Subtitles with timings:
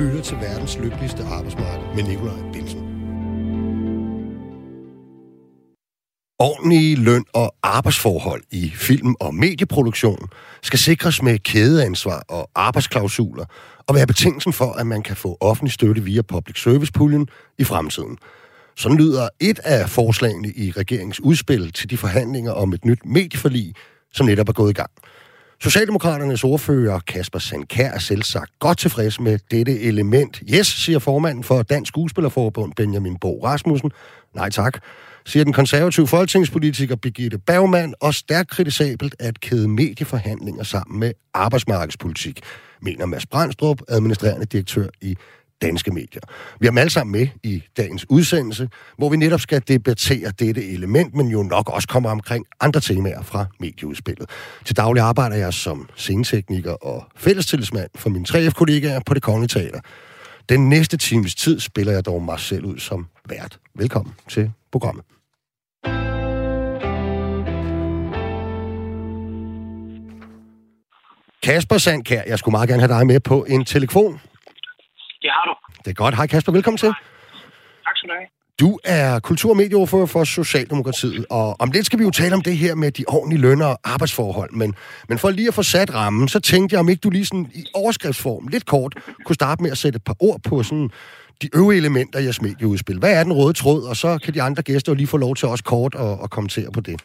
[0.00, 2.80] lytter til verdens lykkeligste arbejdsmarked med Nikolaj Bilsen.
[6.38, 10.28] Ordentlige løn- og arbejdsforhold i film- og medieproduktion
[10.62, 13.44] skal sikres med kædeansvar og arbejdsklausuler
[13.86, 18.18] og være betingelsen for, at man kan få offentlig støtte via public service-puljen i fremtiden.
[18.76, 23.74] Sådan lyder et af forslagene i regeringens udspil til de forhandlinger om et nyt medieforlig,
[24.12, 24.90] som netop er gået i gang.
[25.62, 30.42] Socialdemokraternes ordfører Kasper Sandkær er selv sagt godt tilfreds med dette element.
[30.54, 33.90] Yes, siger formanden for Dansk Skuespillerforbund Benjamin Bo Rasmussen.
[34.34, 34.78] Nej tak,
[35.26, 42.40] siger den konservative folketingspolitiker Birgitte Bergmann, og stærkt kritisabelt at kæde medieforhandlinger sammen med arbejdsmarkedspolitik,
[42.82, 45.16] mener Mads Brandstrup, administrerende direktør i
[45.62, 46.20] danske medier.
[46.60, 48.68] Vi har dem alle sammen med i dagens udsendelse,
[48.98, 53.22] hvor vi netop skal debattere dette element, men jo nok også kommer omkring andre temaer
[53.22, 54.30] fra medieudspillet.
[54.64, 59.80] Til daglig arbejder jeg som scenetekniker og fællestillidsmand for mine 3F-kollegaer på det Kongelige Teater.
[60.48, 63.58] Den næste times tid spiller jeg dog mig selv ud som vært.
[63.74, 65.04] Velkommen til programmet.
[71.42, 74.20] Kasper Sandkær, jeg skulle meget gerne have dig med på en telefon.
[75.22, 75.54] Det har du.
[75.84, 76.14] Det er godt.
[76.16, 76.92] Hej Kasper, velkommen til.
[77.86, 78.28] Tak skal du have.
[78.62, 82.42] Du er kultur- og medieordfører for Socialdemokratiet, og om lidt skal vi jo tale om
[82.48, 84.52] det her med de ordentlige lønner og arbejdsforhold.
[84.60, 84.74] Men,
[85.08, 87.46] men for lige at få sat rammen, så tænkte jeg, om ikke du lige sådan
[87.60, 88.92] i overskriftsform, lidt kort,
[89.24, 90.90] kunne starte med at sætte et par ord på sådan
[91.42, 92.98] de øvrige elementer i jeres medieudspil.
[92.98, 93.80] Hvad er den røde tråd?
[93.90, 96.28] Og så kan de andre gæster jo lige få lov til også kort at, at
[96.36, 96.96] kommentere på det.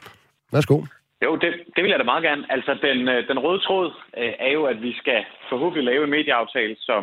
[0.53, 0.77] Værsgo.
[1.25, 2.43] Jo, det, det vil jeg da meget gerne.
[2.55, 5.19] Altså, den, øh, den røde tråd øh, er jo, at vi skal
[5.49, 7.01] forhåbentlig lave en medieaftale, som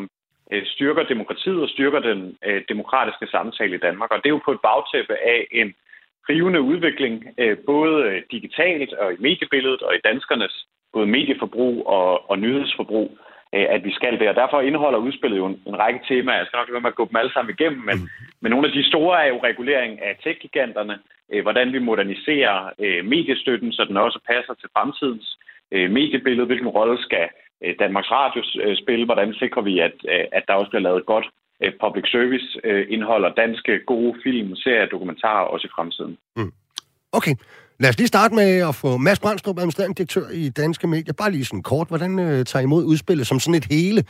[0.64, 4.11] styrker demokratiet og styrker den øh, demokratiske samtale i Danmark.
[4.11, 5.75] Og det er jo på et bagtæppe af en
[6.28, 12.30] rivende udvikling, øh, både øh, digitalt og i mediebilledet og i danskernes både medieforbrug og,
[12.30, 13.19] og nyhedsforbrug,
[13.55, 14.28] øh, at vi skal det.
[14.28, 16.36] Og derfor indeholder udspillet jo en, en række temaer.
[16.36, 18.08] Jeg skal nok være med at gå dem alle sammen igennem, men, mm.
[18.41, 20.98] men nogle af de store er jo regulering af tech-giganterne,
[21.33, 25.39] øh, hvordan vi moderniserer øh, mediestøtten, så den også passer til fremtidens
[25.73, 29.96] øh, mediebillede, hvilken rolle skal øh, Øh, Danmarks Radios øh, spil, hvordan sikrer vi, at,
[30.12, 31.27] øh, at der også bliver lavet godt
[31.80, 32.48] public service
[32.95, 36.18] indhold og danske gode film, serier, dokumentarer også i fremtiden.
[36.36, 36.52] Mm.
[37.12, 37.34] Okay,
[37.80, 41.14] lad os lige starte med at få Mads Brandstrup, administrerende direktør i Danske Medier.
[41.18, 44.05] Bare lige sådan kort, hvordan øh, tager I imod udspillet som sådan et hele?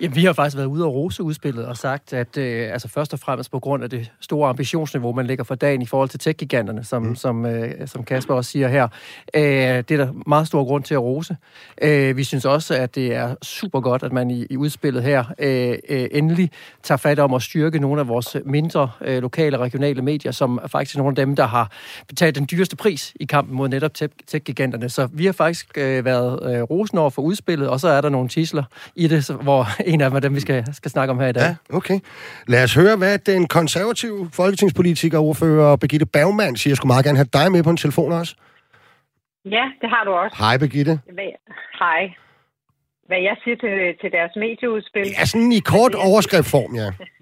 [0.00, 3.12] Jamen, vi har faktisk været ude og rose udspillet og sagt, at øh, altså først
[3.12, 6.20] og fremmest på grund af det store ambitionsniveau, man lægger for dagen i forhold til
[6.20, 7.16] tech-giganterne, som, mm.
[7.16, 8.88] som, øh, som Kasper også siger her,
[9.34, 11.36] øh, det er der meget stor grund til at rose.
[11.82, 15.24] Øh, vi synes også, at det er super godt, at man i, i udspillet her
[15.38, 16.50] øh, øh, endelig
[16.82, 20.60] tager fat om at styrke nogle af vores mindre øh, lokale og regionale medier, som
[20.62, 21.70] er faktisk nogle af dem, der har
[22.08, 23.90] betalt den dyreste pris i kampen mod netop
[24.26, 24.88] tech-giganterne.
[24.88, 28.08] Så vi har faktisk øh, været øh, rosen over for udspillet, og så er der
[28.08, 28.64] nogle tisler
[28.96, 31.32] i det, hvor en af dem er dem, vi skal, skal snakke om her i
[31.32, 31.42] dag.
[31.42, 31.98] Ja, okay.
[32.48, 36.70] Lad os høre, hvad den konservative folketingspolitiker ordfører Birgitte Bergmann siger.
[36.70, 38.34] Jeg skulle meget gerne have dig med på en telefon også.
[39.44, 40.36] Ja, det har du også.
[40.38, 41.00] Hej, Birgitte.
[41.78, 42.02] Hej.
[43.06, 45.06] Hvad jeg siger til, til deres medieudspil?
[45.18, 46.88] Ja, sådan i kort overskriftform, ja.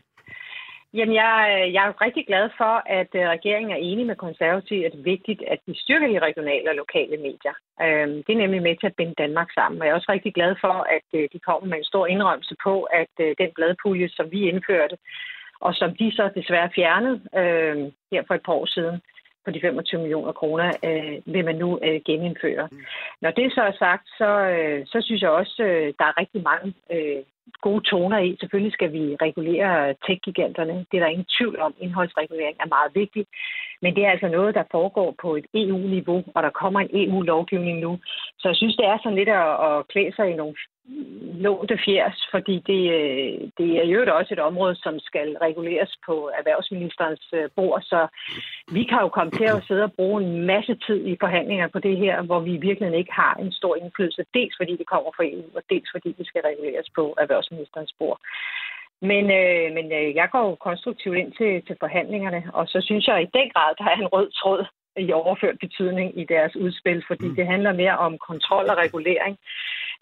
[0.94, 4.86] Jamen, jeg, øh, jeg er rigtig glad for, at øh, regeringen er enig med konservative,
[4.86, 7.54] at det er vigtigt, at vi styrker de regionale og lokale medier.
[7.84, 9.80] Øhm, det er nemlig med til at binde Danmark sammen.
[9.80, 12.56] Og jeg er også rigtig glad for, at øh, de kommer med en stor indrømmelse
[12.66, 14.96] på, at den bladpulje, som vi indførte,
[15.60, 17.76] og som de så desværre fjernede øh,
[18.12, 19.00] her for et par år siden,
[19.44, 22.68] på de 25 millioner kroner, øh, vil man nu øh, genindføre.
[22.72, 22.78] Mm.
[23.22, 26.42] Når det så er sagt, så, øh, så synes jeg også, øh, der er rigtig
[26.42, 27.22] mange øh,
[27.60, 28.36] gode toner i.
[28.40, 30.74] Selvfølgelig skal vi regulere tech-giganterne.
[30.90, 31.74] Det er der ingen tvivl om.
[31.78, 33.28] Indholdsregulering er meget vigtigt.
[33.82, 37.78] Men det er altså noget, der foregår på et EU-niveau, og der kommer en EU-lovgivning
[37.80, 37.98] nu.
[38.38, 40.56] Så jeg synes, det er sådan lidt at, at klæde sig i nogle
[41.44, 46.30] lånte fjers, fordi det, øh, det er jo også et område, som skal reguleres på
[46.38, 48.00] erhvervsministerens øh, bord, så
[48.72, 51.78] vi kan jo komme til at sidde og bruge en masse tid i forhandlinger på
[51.78, 55.24] det her, hvor vi virkelig ikke har en stor indflydelse, dels fordi det kommer fra
[55.24, 58.18] EU, og dels fordi det skal reguleres på erhvervsministerens bord.
[59.02, 63.06] Men, øh, men øh, jeg går jo konstruktivt ind til, til forhandlingerne, og så synes
[63.06, 64.64] jeg i den grad, der er en rød tråd
[64.96, 67.36] i overført betydning i deres udspil, fordi mm.
[67.36, 69.38] det handler mere om kontrol og regulering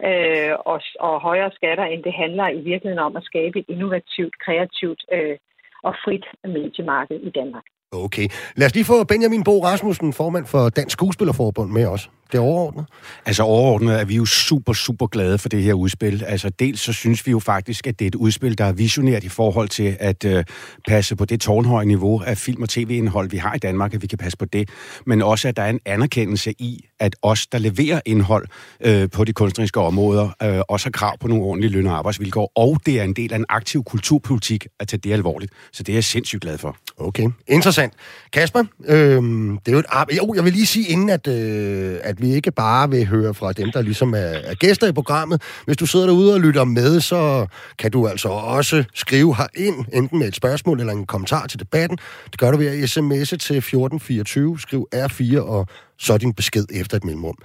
[0.08, 4.34] øh, og, og højere skatter, end det handler i virkeligheden om at skabe et innovativt,
[4.44, 5.36] kreativt øh,
[5.82, 7.64] og frit mediemarked i Danmark.
[7.92, 8.28] Okay.
[8.56, 12.10] Lad os lige få Benjamin Bo Rasmussen, formand for Dansk Skuespillerforbund, med os.
[12.32, 12.86] det overordnet?
[13.26, 16.24] Altså overordnet er vi jo super, super glade for det her udspil.
[16.26, 19.24] Altså dels så synes vi jo faktisk, at det er et udspil, der er visionært
[19.24, 20.44] i forhold til at øh,
[20.88, 24.06] passe på det tårnhøje niveau af film- og tv-indhold, vi har i Danmark, at vi
[24.06, 24.68] kan passe på det.
[25.06, 28.46] Men også, at der er en anerkendelse i, at os, der leverer indhold
[28.80, 32.52] øh, på de kunstneriske områder, øh, også har krav på nogle ordentlige løn- og arbejdsvilkår.
[32.54, 35.52] Og det er en del af en aktiv kulturpolitik at tage det alvorligt.
[35.72, 36.76] Så det er jeg sindssygt glad for.
[36.98, 37.92] Okay, interessant.
[38.32, 39.22] Kasper, øh,
[39.64, 40.16] det er jo et arbejde.
[40.16, 43.52] Jo, jeg vil lige sige inden, at, øh, at vi ikke bare vil høre fra
[43.52, 45.42] dem, der ligesom er, er gæster i programmet.
[45.64, 47.46] Hvis du sidder derude og lytter med, så
[47.78, 51.98] kan du altså også skrive herind, enten med et spørgsmål eller en kommentar til debatten.
[52.30, 55.66] Det gør du ved at sms'e til 1424, skriv R4 og
[55.98, 57.38] så din besked efter et mellemrum.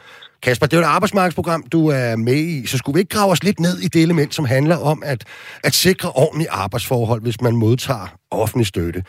[0.44, 3.31] Kasper, det er jo et arbejdsmarkedsprogram, du er med i, så skulle vi ikke grave
[3.31, 5.21] os lidt ned i det element, som handler om at,
[5.67, 9.00] at sikre ordentlige arbejdsforhold, hvis man modtager offentlig støtte.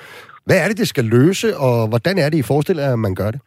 [0.46, 3.30] Hvad er det, det skal løse, og hvordan er det, I forestiller at man gør
[3.30, 3.40] det?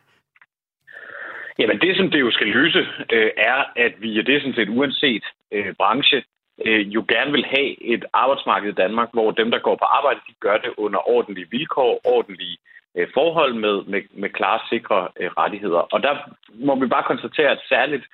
[1.60, 2.82] Jamen det, som det jo skal løse,
[3.16, 6.24] øh, er, at vi, og det er sådan set uanset øh, branche,
[6.66, 10.20] øh, jo gerne vil have et arbejdsmarked i Danmark, hvor dem, der går på arbejde,
[10.28, 12.58] de gør det under ordentlige vilkår, ordentlige
[12.96, 15.80] Øh, forhold med, med, med klare, sikre øh, rettigheder.
[15.94, 16.14] Og der
[16.54, 18.06] må vi bare konstatere, at særligt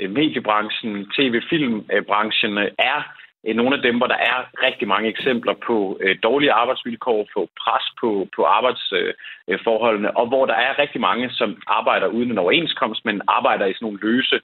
[0.00, 2.58] øh, mediebranchen, tv-filmbranchen
[2.92, 2.98] er
[3.54, 8.28] nogle af dem, hvor der er rigtig mange eksempler på dårlige arbejdsvilkår, på pres på,
[8.36, 13.66] på arbejdsforholdene, og hvor der er rigtig mange, som arbejder uden en overenskomst, men arbejder
[13.66, 14.40] i sådan nogle løse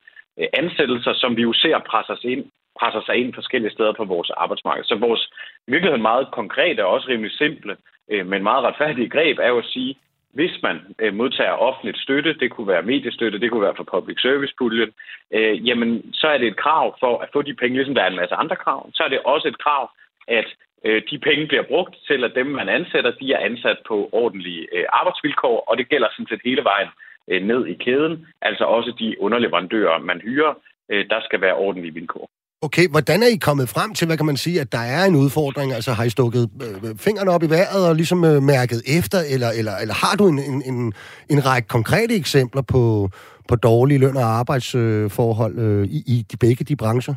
[0.53, 2.45] ansættelser, som vi jo ser presser sig ind
[2.81, 4.85] presser sig ind forskellige steder på vores arbejdsmarked.
[4.85, 5.23] Så vores
[5.67, 7.77] i virkeligheden meget konkrete og også rimelig simple,
[8.10, 9.96] øh, men meget retfærdige greb er jo at sige,
[10.32, 14.20] hvis man øh, modtager offentligt støtte, det kunne være mediestøtte, det kunne være fra public
[14.22, 14.90] service puljen,
[15.32, 18.10] øh, jamen så er det et krav for at få de penge, ligesom der er
[18.10, 19.90] en masse andre krav, så er det også et krav,
[20.28, 20.49] at
[20.84, 24.69] øh, de penge bliver brugt til, at dem, man ansætter, de er ansat på ordentlige
[24.72, 26.88] øh, arbejdsvilkår, og det gælder sådan set hele vejen
[27.28, 30.55] øh, ned i kæden, altså også de underleverandører, man hyrer,
[30.88, 32.31] øh, der skal være ordentlige vilkår.
[32.62, 35.16] Okay, hvordan er I kommet frem til, hvad kan man sige, at der er en
[35.25, 35.69] udfordring?
[35.72, 39.50] Altså har I stukket øh, fingrene op i vejret og ligesom øh, mærket efter, eller,
[39.58, 40.78] eller, eller har du en, en, en,
[41.32, 42.82] en række konkrete eksempler på,
[43.49, 47.14] på dårlige løn- og arbejdsforhold øh, i, i de, begge de brancher?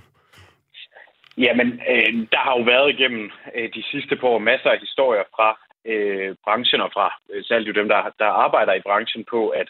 [1.45, 5.25] Jamen, øh, der har jo været igennem øh, de sidste par år masser af historier
[5.35, 5.49] fra
[5.91, 9.67] øh, branchen og fra øh, særligt dem, der, der arbejder i branchen på, at,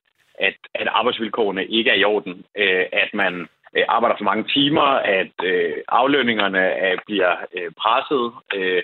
[0.47, 2.33] at, at arbejdsvilkårene ikke er i orden.
[2.61, 3.33] Øh, at man
[3.75, 4.87] øh, arbejder for mange timer,
[5.19, 8.25] at øh, aflønningerne øh, bliver øh, presset.
[8.55, 8.83] Øh,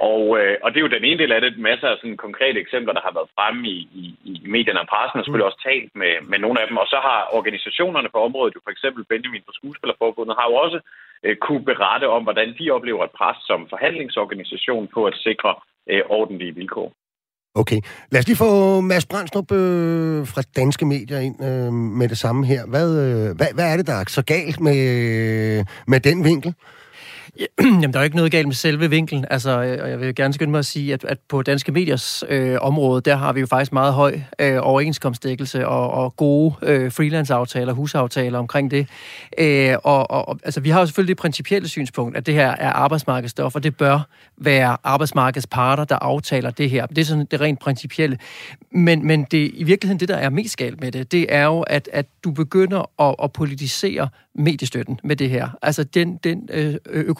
[0.00, 1.58] og, øh, og det er jo den ene del af det.
[1.58, 5.18] Masser af sådan konkrete eksempler, der har været fremme i, i, i medierne og pressen,
[5.18, 6.76] og selvfølgelig også talt med, med nogle af dem.
[6.76, 10.78] Og så har organisationerne på området, jo for eksempel Benjamin fra Skuespillerforbundet, har jo også
[11.24, 15.54] øh, kunne berette om, hvordan de oplever et pres som forhandlingsorganisation på at sikre
[15.90, 16.92] øh, ordentlige vilkår.
[17.54, 17.80] Okay.
[18.10, 22.46] Lad os lige få Mads Brandstrup øh, fra Danske Medier ind øh, med det samme
[22.46, 22.66] her.
[22.66, 26.54] Hvad, øh, hvad, hvad er det, der er så galt med, øh, med den vinkel?
[27.60, 29.24] Jamen, der er jo ikke noget galt med selve vinklen.
[29.30, 32.24] Altså, øh, og jeg vil gerne skynde mig at sige, at, at på danske mediers
[32.28, 36.92] øh, område, der har vi jo faktisk meget høj øh, overenskomstdækkelse og, og gode øh,
[36.92, 38.88] freelance-aftaler, husaftaler omkring det.
[39.38, 42.72] Øh, og, og, altså, vi har jo selvfølgelig det principielle synspunkt, at det her er
[42.72, 46.86] arbejdsmarkedsstof, og det bør være arbejdsmarkedets parter, der aftaler det her.
[46.86, 48.18] Det er sådan det rent principielle.
[48.70, 51.60] Men, men det, i virkeligheden, det der er mest galt med det, det er jo,
[51.60, 54.08] at, at du begynder at, at politisere
[54.38, 55.48] mediestøtten med det her.
[55.62, 56.74] Altså den, den øh,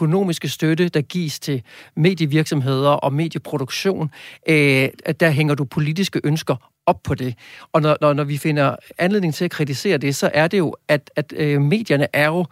[0.08, 1.62] økonomiske støtte, der gives til
[1.96, 4.10] medievirksomheder og medieproduktion,
[4.49, 4.88] øh,
[5.20, 6.56] der hænger du politiske ønsker
[6.87, 7.34] op på det.
[7.72, 10.76] Og når, når, når vi finder anledning til at kritisere det, så er det jo,
[10.88, 12.46] at, at øh, medierne er jo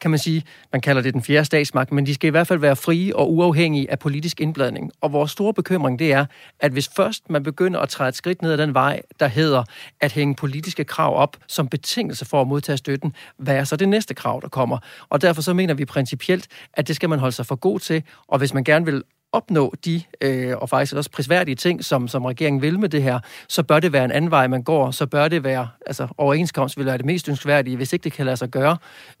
[0.00, 0.42] kan man sige,
[0.72, 3.32] man kalder det den fjerde statsmagt, men de skal i hvert fald være frie og
[3.32, 4.92] uafhængige af politisk indblanding.
[5.00, 6.26] Og vores store bekymring, det er,
[6.60, 9.64] at hvis først man begynder at træde et skridt ned ad den vej, der hedder
[10.00, 13.88] at hænge politiske krav op som betingelse for at modtage støtten, hvad er så det
[13.88, 14.78] næste krav, der kommer?
[15.08, 18.02] Og derfor så mener vi principielt, at det skal man holde sig for god til,
[18.28, 19.02] og hvis man gerne vil
[19.32, 23.20] opnå de, øh, og faktisk også prisværdige ting, som, som regeringen vil med det her,
[23.48, 24.90] så bør det være en anden vej, man går.
[24.90, 27.76] Så bør det være, altså overenskomst vil være det mest ønskværdige.
[27.76, 28.76] Hvis ikke det kan lade sig gøre,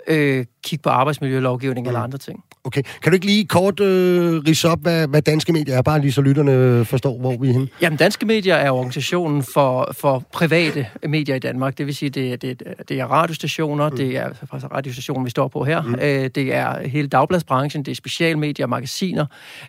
[0.06, 1.88] øh, kig på arbejdsmiljølovgivning mm.
[1.88, 2.44] eller andre ting.
[2.64, 2.82] Okay.
[3.02, 6.12] Kan du ikke lige kort øh, rise op, hvad, hvad danske medier er, bare lige
[6.12, 7.68] så lytterne forstår, hvor vi er henne?
[7.80, 11.78] Jamen, danske medier er organisationen for, for private medier i Danmark.
[11.78, 13.96] Det vil sige, det, det, det er radiostationer, mm.
[13.96, 15.94] det er altså radiostationen, vi står på her, mm.
[15.94, 19.26] øh, det er hele dagbladsbranchen, det er specialmedier, magasiner,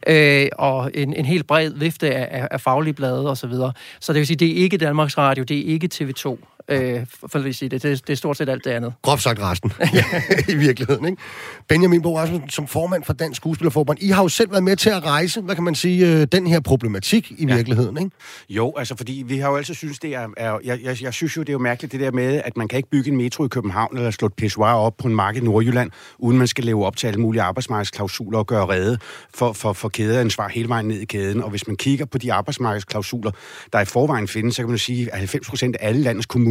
[0.07, 3.51] øh, og en, en helt bred vifte af, af, af faglige blade osv.
[3.51, 6.38] Så, så det vil sige, det er ikke Danmarks Radio, det er ikke TV2.
[6.69, 7.83] Øh, for at sige det.
[7.83, 8.07] det.
[8.07, 8.93] Det er stort set alt det andet.
[9.01, 9.73] Groft sagt resten,
[10.53, 11.05] i virkeligheden.
[11.05, 11.21] Ikke?
[11.67, 14.89] Benjamin Bo Rasmussen, som formand for Dansk Skuespillerforbund, I har jo selv været med til
[14.89, 17.55] at rejse, hvad kan man sige, øh, den her problematik i ja.
[17.55, 18.11] virkeligheden, ikke?
[18.49, 20.27] Jo, altså fordi vi har jo altid synes, det er...
[20.37, 22.67] er jeg, jeg, jeg synes jo, det er jo mærkeligt det der med, at man
[22.67, 25.35] kan ikke bygge en metro i København eller slå et pissoir op på en mark
[25.35, 28.97] i Nordjylland, uden man skal leve op til alle mulige arbejdsmarkedsklausuler og gøre redde
[29.33, 31.43] for, for, for kædeansvar hele vejen ned i kæden.
[31.43, 33.31] Og hvis man kigger på de arbejdsmarkedsklausuler,
[33.73, 36.50] der i forvejen findes, så kan man sige, at 90 procent af alle landets kommuner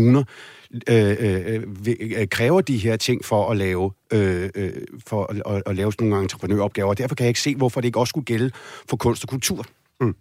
[0.89, 1.63] øh, øh,
[2.01, 4.73] øh, kræver de her ting for at lave øh, øh,
[5.07, 6.95] for at, at, at lave sådan nogle entreprenøropgaver.
[6.95, 8.51] Derfor kan jeg ikke se, hvorfor det ikke også skulle gælde
[8.89, 9.67] for kunst og kultur.
[10.01, 10.15] Mm.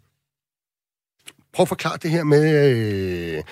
[1.53, 3.35] Prøv at forklare det her med...
[3.37, 3.43] Øh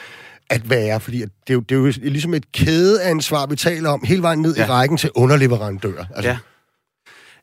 [0.49, 4.03] at være, fordi det er, jo, det er jo ligesom et kædeansvar, vi taler om,
[4.03, 4.65] hele vejen ned ja.
[4.65, 6.05] i rækken til underleverandører.
[6.15, 6.29] Altså.
[6.29, 6.37] Ja.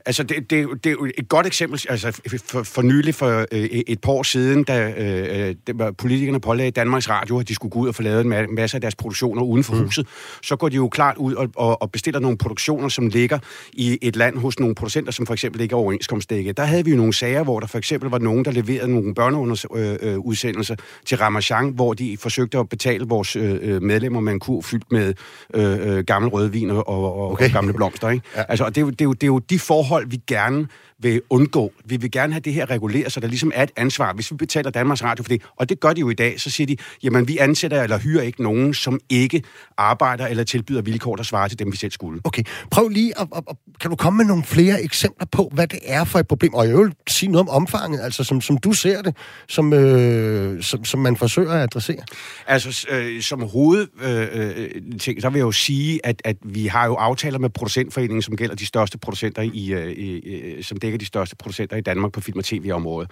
[0.07, 1.81] Altså, det, det, det er jo et godt eksempel.
[1.89, 6.41] Altså, for, for nylig, for øh, et par år siden, da øh, det var politikerne
[6.41, 8.95] pålagde Danmarks Radio, at de skulle gå ud og få lavet en masse af deres
[8.95, 9.85] produktioner uden for mm.
[9.85, 10.07] huset,
[10.43, 13.39] så går de jo klart ud og, og, og bestiller nogle produktioner, som ligger
[13.73, 16.57] i et land hos nogle producenter, som for eksempel ligger overenskomstdækket.
[16.57, 19.15] Der havde vi jo nogle sager, hvor der for eksempel var nogen, der leverede nogle
[19.15, 24.41] børneudsendelser øh, til Ramachan, hvor de forsøgte at betale vores øh, øh medlemmer med en
[24.41, 25.15] kur fyldt med
[25.55, 27.45] øh, øh, gammel rødvin og, og, okay.
[27.45, 28.11] og gamle blomster.
[28.11, 28.27] Ikke?
[28.37, 28.43] Ja.
[28.49, 30.69] Altså, og det, det, det, det er jo de forhold, forhold, vi gerne
[31.05, 31.73] vil undgå.
[31.85, 34.13] Vi vil gerne have det her reguleret, så der ligesom er et ansvar.
[34.13, 36.51] Hvis vi betaler Danmarks Radio for det, og det gør de jo i dag, så
[36.51, 39.43] siger de, jamen vi ansætter eller hyrer ikke nogen, som ikke
[39.77, 42.21] arbejder eller tilbyder vilkår, der svarer til dem, vi selv skulle.
[42.25, 45.67] Okay, prøv lige at, at, at kan du komme med nogle flere eksempler på, hvad
[45.67, 46.55] det er for et problem?
[46.55, 49.17] Og jeg vil sige noget om omfanget, altså som, som du ser det,
[49.49, 52.03] som, øh, som, som man forsøger at adressere.
[52.47, 54.71] Altså øh, som hoved øh, øh
[55.01, 58.37] ting, så vil jeg jo sige, at, at vi har jo aftaler med producentforeningen, som
[58.37, 62.21] gælder de største producenter i, øh, i som dækker de største producenter i Danmark på
[62.21, 63.11] film- og tv-området.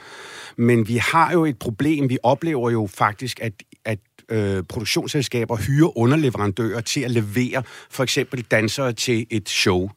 [0.57, 2.09] Men vi har jo et problem.
[2.11, 3.53] Vi oplever jo faktisk, at
[4.29, 9.91] øh, produktionsselskaber hyrer underleverandører til at levere for eksempel dansere til et show.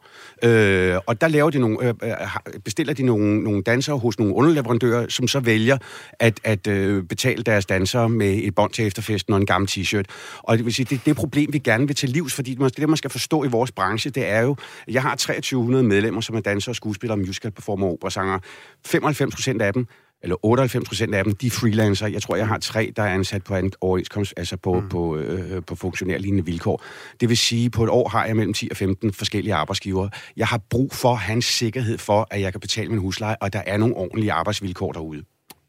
[0.44, 4.34] Øh, og der laver de nogle, øh, øh bestiller de nogle, nogle dansere hos nogle
[4.34, 5.78] underleverandører, som så vælger
[6.20, 10.06] at, at øh, betale deres dansere med et bånd til efterfesten og en gammel t-shirt.
[10.40, 12.90] Og det vil sige, det, det problem, vi gerne vil til livs, fordi det, det,
[12.90, 14.56] man skal forstå i vores branche, det er jo,
[14.88, 18.40] at jeg har 2300 medlemmer, som er dansere, skuespillere, musical performer, operasanger.
[18.86, 19.88] 95 procent af dem
[20.26, 22.08] eller 98 procent af dem, de freelancer.
[22.08, 24.90] Jeg tror, jeg har tre, der er ansat på en overenskomst, altså på, mm.
[24.90, 26.84] på, øh, på funktionærlignende vilkår.
[27.20, 30.10] Det vil sige, på et år har jeg mellem 10 og 15 forskellige arbejdsgivere.
[30.38, 33.62] Jeg har brug for hans sikkerhed for, at jeg kan betale min husleje, og der
[33.66, 35.24] er nogle ordentlige arbejdsvilkår derude.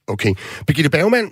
[0.06, 0.34] Okay.
[0.66, 1.30] Birgitte Bergmann,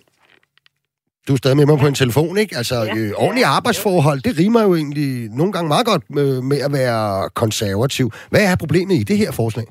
[1.29, 2.57] du er stadig med mig på en telefon, ikke?
[2.57, 2.97] Altså, ja.
[2.97, 7.31] øh, ordentlige arbejdsforhold, det rimer jo egentlig nogle gange meget godt med, med at være
[7.31, 8.13] konservativ.
[8.31, 9.65] Hvad er problemet i det her forslag?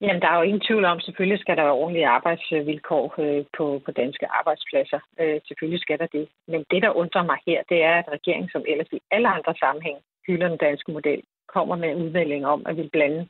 [0.00, 3.82] Jamen, der er jo ingen tvivl om, selvfølgelig skal der være ordentlige arbejdsvilkår øh, på,
[3.84, 5.00] på danske arbejdspladser.
[5.20, 6.28] Øh, selvfølgelig skal der det.
[6.48, 9.54] Men det, der undrer mig her, det er, at regeringen, som ellers i alle andre
[9.58, 13.28] sammenhæng hylder den danske model, kommer med en udmelding om, at vi blande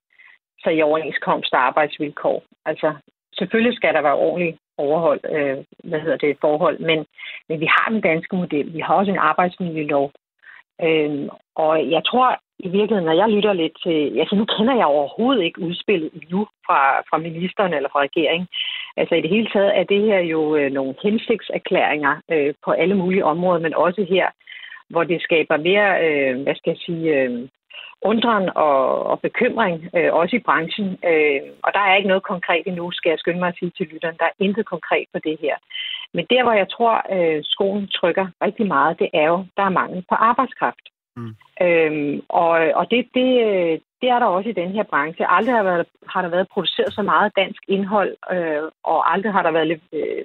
[0.62, 2.42] sig i overenskomst og arbejdsvilkår.
[2.64, 2.94] Altså,
[3.38, 7.06] selvfølgelig skal der være ordentlige overhold, øh, hvad hedder det, forhold, men,
[7.48, 8.74] men vi har den danske model.
[8.74, 10.12] Vi har også en arbejdsmiljølov.
[10.82, 14.18] Øh, og jeg tror, i virkeligheden, når jeg lytter lidt til...
[14.20, 18.48] Altså, nu kender jeg overhovedet ikke udspillet nu fra, fra ministeren eller fra regeringen.
[18.96, 22.94] Altså, i det hele taget er det her jo øh, nogle hensigtserklæringer øh, på alle
[22.94, 24.26] mulige områder, men også her,
[24.88, 27.48] hvor det skaber mere, øh, hvad skal jeg sige, øh,
[28.02, 30.88] undren og, og bekymring, øh, også i branchen.
[31.10, 33.86] Øh, og der er ikke noget konkret endnu, skal jeg skynde mig at sige til
[33.86, 34.16] lytteren.
[34.18, 35.56] Der er intet konkret på det her.
[36.14, 39.78] Men der, hvor jeg tror, øh, skolen trykker rigtig meget, det er jo, der er
[39.80, 40.86] mangel på arbejdskraft.
[41.20, 41.34] Mm.
[41.66, 45.30] Øhm, og og det, det, øh, det er der også i den her branche.
[45.30, 49.42] Aldrig har, været, har der været produceret så meget dansk indhold, øh, og aldrig har
[49.42, 50.24] der været øh,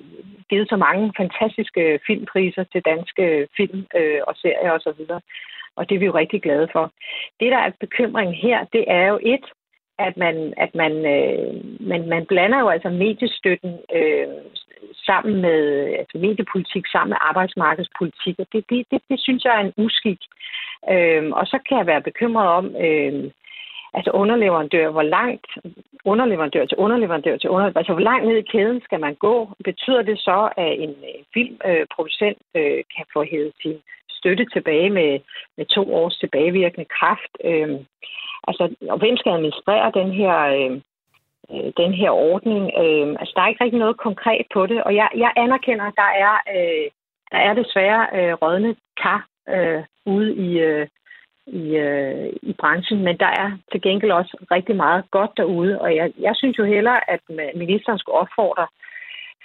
[0.50, 4.88] givet så mange fantastiske filmpriser til danske film øh, og serier osv.
[4.88, 5.20] Og, så
[5.76, 6.92] og det er vi jo rigtig glade for.
[7.40, 9.46] Det, der er bekymring her, det er jo et,
[10.00, 14.28] at man, at man, øh, man, man blander jo altså mediestøtten øh,
[15.06, 15.60] sammen med
[16.00, 20.20] altså mediepolitik, sammen med arbejdsmarkedspolitik, og det, det, det, det synes jeg er en uskik.
[20.92, 23.32] Øh, og så kan jeg være bekymret om, øh,
[23.98, 25.48] altså underleverandør, hvor langt
[26.06, 29.50] underleverandør til underleverandør til underleverandør, altså hvor langt ned i kæden skal man gå?
[29.64, 33.78] Betyder det så, at en øh, filmproducent øh, kan få hævet sin
[34.10, 35.20] støtte tilbage med,
[35.58, 37.32] med to års tilbagevirkende kraft?
[37.44, 37.70] Øh,
[38.48, 40.72] Altså, og hvem skal administrere den her, øh,
[41.52, 42.64] øh, den her ordning?
[42.84, 46.00] Øh, altså, der er ikke rigtig noget konkret på det, og jeg, jeg anerkender, at
[46.04, 46.86] der er, øh,
[47.32, 50.88] der er desværre øh, rådne kar øh, ude i, øh,
[51.48, 55.96] i, øh, i branchen, men der er til gengæld også rigtig meget godt derude, og
[55.96, 57.20] jeg, jeg synes jo hellere, at
[57.56, 58.68] ministeren skulle opfordre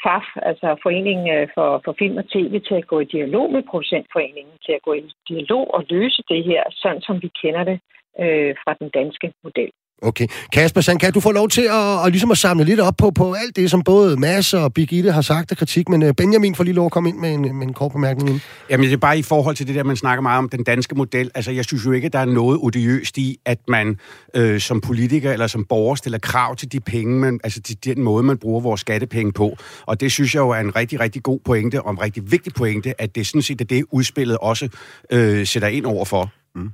[0.02, 3.62] FAF, altså Foreningen øh, for, for Film og TV, til at gå i dialog med
[3.70, 7.80] producentforeningen, til at gå i dialog og løse det her, sådan som vi kender det
[8.24, 9.70] øh, fra den danske model.
[10.02, 10.26] Okay.
[10.52, 13.10] Kasper Sand, kan du få lov til at, at, ligesom at samle lidt op på,
[13.10, 16.54] på alt det, som både Mads og Birgitte har sagt af kritik, men uh, Benjamin
[16.54, 18.30] får lige lov at komme ind med en, med en kort bemærkning.
[18.30, 18.40] Ind.
[18.70, 20.94] Jamen, det er bare i forhold til det der, man snakker meget om den danske
[20.94, 21.30] model.
[21.34, 23.98] Altså, jeg synes jo ikke, der er noget odiøst i, at man
[24.36, 28.02] øh, som politiker eller som borger stiller krav til de penge, man, altså til den
[28.02, 29.56] måde, man bruger vores skattepenge på.
[29.86, 32.54] Og det synes jeg jo er en rigtig, rigtig god pointe, og en rigtig vigtig
[32.54, 34.68] pointe, at det sådan set er det, udspillet også
[35.12, 36.30] øh, sætter ind over for.
[36.54, 36.70] Mm.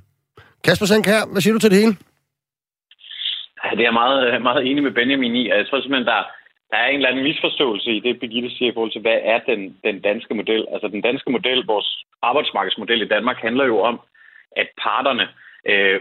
[0.63, 1.95] Kasper Sankær, hvad siger du til det hele?
[3.63, 5.43] Ja, det er jeg meget, øh, meget enig med Benjamin i.
[5.49, 6.23] Altså, jeg tror simpelthen, der,
[6.71, 9.39] der er en eller anden misforståelse i det, Birgitte siger i forhold til, hvad er
[9.49, 10.65] den, den danske model?
[10.73, 11.89] Altså den danske model, vores
[12.21, 13.99] arbejdsmarkedsmodel i Danmark, handler jo om,
[14.61, 15.27] at parterne
[15.65, 15.99] øh,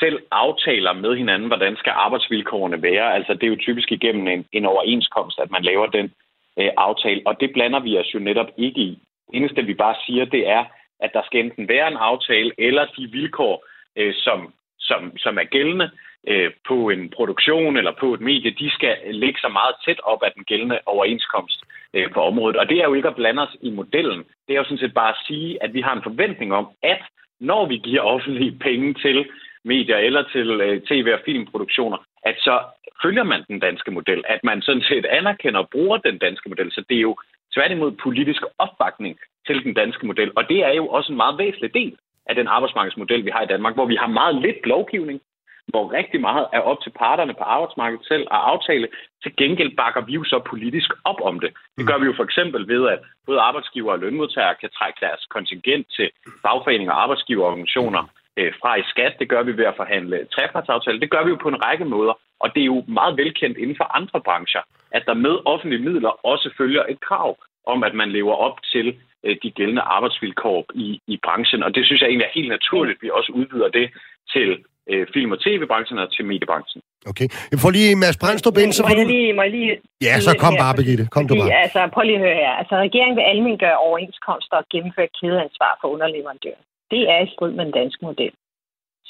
[0.00, 3.14] selv aftaler med hinanden, hvordan skal arbejdsvilkårene være.
[3.14, 6.12] Altså det er jo typisk igennem en, en overenskomst, at man laver den
[6.58, 9.02] øh, aftale, og det blander vi os jo netop ikke i.
[9.26, 10.64] Det eneste, vi bare siger, det er,
[11.00, 13.64] at der skal enten være en aftale, eller de vilkår,
[13.96, 15.90] øh, som, som, som er gældende,
[16.28, 20.22] øh, på en produktion eller på et medie, de skal ligge så meget tæt op
[20.22, 21.60] af den gældende overenskomst
[21.94, 22.56] øh, på området.
[22.56, 24.24] Og det er jo ikke at blande os i modellen.
[24.46, 27.02] Det er jo sådan set bare at sige, at vi har en forventning om, at
[27.40, 29.26] når vi giver offentlige penge til
[29.64, 32.60] medier eller til øh, tv- og filmproduktioner, at så
[33.02, 36.72] følger man den danske model, at man sådan set anerkender og bruger den danske model.
[36.72, 37.16] Så det er jo
[37.54, 40.30] tværtimod politisk opbakning til den danske model.
[40.36, 41.96] Og det er jo også en meget væsentlig del
[42.28, 45.20] af den arbejdsmarkedsmodel, vi har i Danmark, hvor vi har meget lidt lovgivning,
[45.66, 48.88] hvor rigtig meget er op til parterne på arbejdsmarkedet selv at aftale.
[49.22, 51.50] Til gengæld bakker vi jo så politisk op om det.
[51.78, 55.22] Det gør vi jo for eksempel ved, at både arbejdsgiver og lønmodtagere kan trække deres
[55.30, 56.10] kontingent til
[56.42, 58.02] fagforeninger og arbejdsgiverorganisationer
[58.36, 59.14] øh, fra i skat.
[59.18, 61.00] Det gør vi ved at forhandle trepartsaftaler.
[61.00, 62.14] Det gør vi jo på en række måder.
[62.40, 66.26] Og det er jo meget velkendt inden for andre brancher, at der med offentlige midler
[66.26, 68.86] også følger et krav om, at man lever op til
[69.24, 71.62] øh, de gældende arbejdsvilkår i, i branchen.
[71.62, 73.86] Og det synes jeg egentlig er helt naturligt, at vi også udvider det
[74.34, 74.48] til
[74.90, 76.82] øh, film- og tv-branchen og til mediebranchen.
[77.10, 77.28] Okay.
[77.52, 79.06] Jeg får lige Mads Brandstrup ind, så får du...
[79.14, 79.72] Lige, må jeg lige...
[80.06, 81.04] Ja, så kom bare, Birgitte.
[81.14, 81.62] Kom fordi, du bare.
[81.64, 82.52] Altså, prøv lige at høre her.
[82.60, 86.62] Altså, regeringen vil almindeligt gøre overenskomster og gennemføre kædeansvar for underleverandører.
[86.92, 88.32] Det er i strid med den danske model.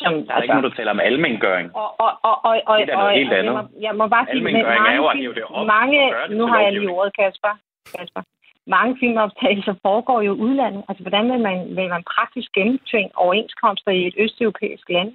[0.03, 1.67] Som, der er altså, ikke nogen, der taler om almengøring.
[1.83, 3.55] Og, og, og, og, og, det er noget helt andet.
[3.55, 5.67] Jeg må, jeg må bare sige, almengøring mange, er jo at det op.
[5.77, 5.99] Mange,
[6.39, 7.53] nu har jeg lige ordet, Kasper.
[7.95, 8.23] Kasper.
[8.67, 10.85] Mange filmoptagelser foregår jo i udlandet.
[10.89, 15.13] Altså, hvordan vil man, vil man praktisk gennemtvinge overenskomster i et østeuropæisk land?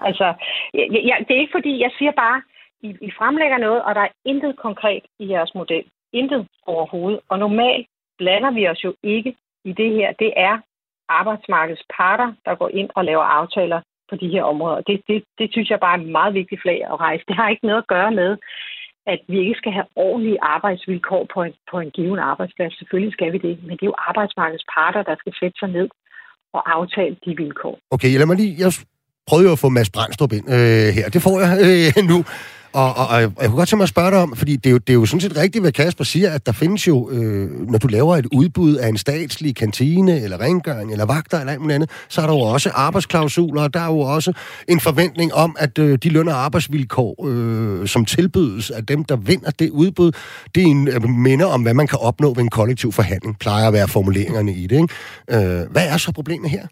[0.00, 0.34] Altså,
[0.74, 2.42] jeg, jeg, det er ikke fordi, jeg siger bare,
[2.82, 5.84] I, I fremlægger noget, og der er intet konkret i jeres model.
[6.12, 7.20] Intet overhovedet.
[7.28, 7.86] Og normalt
[8.18, 10.12] blander vi os jo ikke i det her.
[10.12, 10.58] Det er
[11.08, 14.80] arbejdsmarkedets parter, der går ind og laver aftaler på de her områder.
[14.80, 17.24] Det, det, det synes jeg bare er en meget vigtig flag at rejse.
[17.28, 18.36] Det har ikke noget at gøre med,
[19.06, 22.78] at vi ikke skal have ordentlige arbejdsvilkår på en, på en given arbejdsplads.
[22.78, 25.88] Selvfølgelig skal vi det, men det er jo arbejdsmarkedets parter, der skal sætte sig ned
[26.56, 27.78] og aftale de vilkår.
[27.90, 28.54] Okay, lad mig lige...
[28.58, 28.72] Jeg
[29.28, 31.06] prøvede jo at få Mads Brandstrup ind øh, her.
[31.14, 32.18] Det får jeg øh, nu.
[32.72, 34.70] Og, og, og jeg kunne godt tænke mig at spørge dig om, fordi det er,
[34.70, 37.70] jo, det er jo sådan set rigtigt, hvad Kasper siger, at der findes jo, øh,
[37.70, 41.60] når du laver et udbud af en statslig kantine, eller rengøring, eller vagter, eller alt
[41.60, 44.32] muligt andet, så er der jo også arbejdsklausuler, og der er jo også
[44.68, 49.16] en forventning om, at øh, de løn- og arbejdsvilkår, øh, som tilbydes af dem, der
[49.16, 50.12] vinder det udbud,
[50.54, 53.66] det er en øh, minder om, hvad man kan opnå ved en kollektiv forhandling, plejer
[53.66, 54.76] at være formuleringerne i det.
[54.76, 55.60] Ikke?
[55.60, 56.66] Øh, hvad er så problemet her?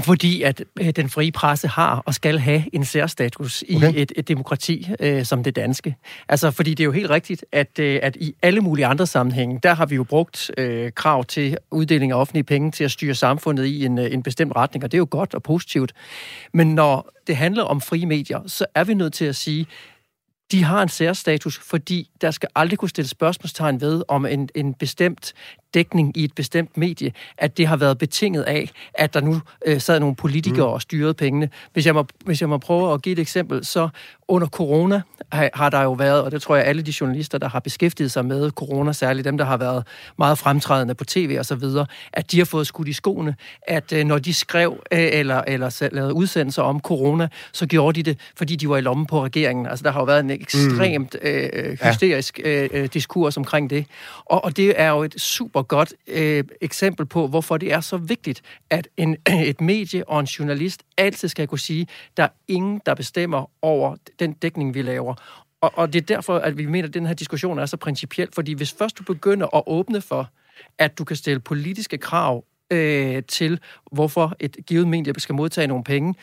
[0.00, 3.92] Fordi at øh, den frie presse har og skal have en særstatus i okay.
[3.96, 5.96] et, et demokrati øh, som det danske.
[6.28, 9.60] Altså, fordi det er jo helt rigtigt, at, øh, at i alle mulige andre sammenhænge,
[9.62, 13.14] der har vi jo brugt øh, krav til uddeling af offentlige penge til at styre
[13.14, 15.92] samfundet i en, øh, en bestemt retning, og det er jo godt og positivt.
[16.54, 19.66] Men når det handler om frie medier, så er vi nødt til at sige,
[20.52, 24.74] de har en særstatus, fordi der skal aldrig kunne stille spørgsmålstegn ved, om en, en
[24.74, 25.32] bestemt
[25.74, 29.80] dækning i et bestemt medie, at det har været betinget af, at der nu øh,
[29.80, 30.72] sad nogle politikere mm.
[30.72, 31.48] og styrede pengene.
[31.72, 33.88] Hvis jeg, må, hvis jeg må prøve at give et eksempel, så
[34.28, 37.48] under corona har, har der jo været, og det tror jeg alle de journalister, der
[37.48, 39.86] har beskæftiget sig med corona, særligt dem, der har været
[40.18, 43.92] meget fremtrædende på tv og så videre, at de har fået skudt i skoene, at
[43.92, 48.20] øh, når de skrev øh, eller, eller lavede udsendelser om corona, så gjorde de det,
[48.36, 49.66] fordi de var i lommen på regeringen.
[49.66, 51.28] Altså der har jo været en ekstremt mm.
[51.28, 53.86] øh, hysterisk øh, øh, diskurs omkring det.
[54.24, 57.96] Og, og det er jo et super godt øh, eksempel på, hvorfor det er så
[57.96, 59.16] vigtigt, at en,
[59.50, 63.96] et medie og en journalist altid skal kunne sige, der er ingen, der bestemmer over
[64.18, 65.14] den dækning, vi laver.
[65.60, 68.28] Og, og det er derfor, at vi mener, at den her diskussion er så principiel,
[68.34, 70.30] fordi hvis først du begynder at åbne for,
[70.78, 73.60] at du kan stille politiske krav øh, til,
[73.92, 76.14] hvorfor et givet medie skal modtage nogle penge,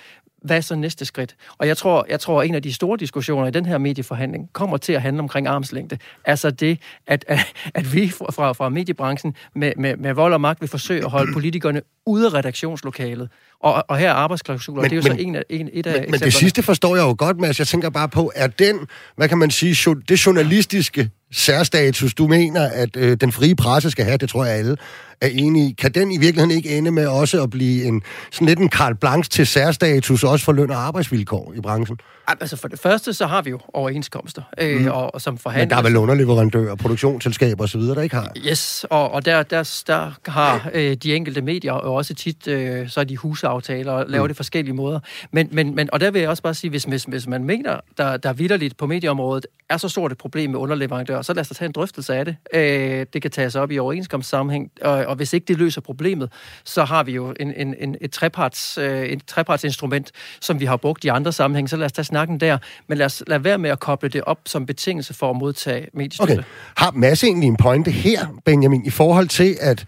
[0.42, 1.36] hvad er så næste skridt?
[1.58, 4.50] Og jeg tror, jeg tror, at en af de store diskussioner i den her medieforhandling
[4.54, 5.98] kommer til at handle omkring armslængde.
[6.26, 7.40] Altså det, at, at,
[7.74, 11.34] at vi fra, fra mediebranchen med, med, med vold og magt vil forsøge at holde
[11.34, 13.30] politikerne ude af redaktionslokalet.
[13.64, 15.88] Og, og her er arbejdsklausuler, men, det er jo men, så en af, en, et
[15.88, 17.60] af Men, men det sidste forstår jeg jo godt, Mads.
[17.60, 18.80] Jeg tænker bare på, er den,
[19.16, 24.06] hvad kan man sige, det journalistiske særstatus, du mener, at øh, den frie presse skal
[24.06, 24.78] have, det tror jeg alle
[25.22, 28.48] er enige i, kan den i virkeligheden ikke ende med også at blive en, sådan
[28.48, 31.98] lidt en Karl Blanks til særstatus, også for løn og arbejdsvilkår i branchen?
[32.28, 34.88] Altså for det første, så har vi jo overenskomster, øh, mm.
[34.88, 35.66] og, og som forhandler...
[35.66, 38.32] Men der er vel underleverandører, produktionsselskaber osv., der ikke har?
[38.38, 42.90] Yes, og, og der, der, der har øh, de enkelte medier jo også tit, øh,
[42.90, 43.18] så er de
[43.54, 44.28] husaftaler og laver mm.
[44.28, 45.00] det forskellige måder.
[45.32, 47.80] Men, men, men, og der vil jeg også bare sige, hvis, hvis, hvis man mener,
[47.98, 51.48] der, der vidderligt på medieområdet er så stort et problem med underleverandører, så lad os
[51.48, 52.36] da tage en drøftelse af det.
[52.54, 56.32] Øh, det kan tages op i overenskomstsammenhæng, og, og hvis ikke det løser problemet,
[56.64, 60.78] så har vi jo en, en, en, et, treparts, øh, et trepartsinstrument, som vi har
[60.78, 62.58] brugt i andre sammenhæng, så lad os tage snakken der,
[62.88, 65.88] men lad os lade være med at koble det op som betingelse for at modtage
[65.94, 66.34] mediestøtte.
[66.34, 66.44] Okay.
[66.78, 69.86] Har Mads egentlig en pointe her, Benjamin, i forhold til, at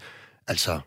[0.48, 0.80] altså,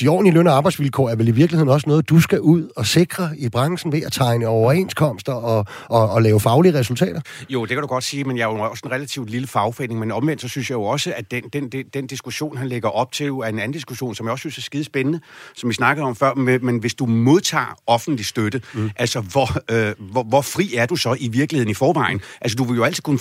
[0.00, 2.86] de ordentlige løn- og arbejdsvilkår er vel i virkeligheden også noget, du skal ud og
[2.86, 7.20] sikre i branchen ved at tegne overenskomster og, og, og lave faglige resultater?
[7.48, 10.00] Jo, det kan du godt sige, men jeg er jo også en relativt lille fagforening,
[10.00, 12.88] men omvendt så synes jeg jo også, at den, den, den, den diskussion, han lægger
[12.88, 15.20] op til, er en anden diskussion, som jeg også synes er skide spændende,
[15.54, 18.90] som vi snakkede om før, men hvis du modtager offentlig støtte, mm.
[18.96, 22.20] altså hvor, øh, hvor, hvor fri er du så i virkeligheden i forvejen?
[22.40, 23.18] Altså du vil jo altid kunne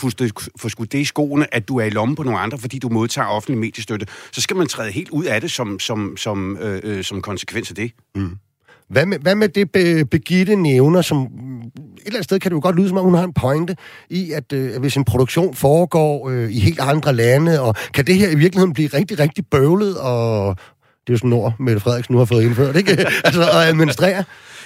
[0.58, 2.90] få skudt det i skoene, at du er i lommen på nogle andre, fordi du
[2.90, 4.08] modtager offentlig mediestøtte.
[4.32, 7.70] Så skal man træde helt ud af det som, som, som, øh, øh, som konsekvens
[7.70, 7.92] af det.
[8.16, 8.38] Mm.
[8.90, 11.72] Hvad med, hvad med det, øh, Be, Begitte nævner, som mm, et
[12.06, 13.76] eller andet sted kan det jo godt lyde, som om hun har en pointe
[14.10, 18.16] i, at øh, hvis en produktion foregår øh, i helt andre lande, og kan det
[18.16, 20.56] her i virkeligheden blive rigtig, rigtig bøvlet, og
[21.08, 22.92] det er jo sådan ord, Mette Frederiksen nu har fået indført, ikke?
[23.28, 24.24] altså at administrere.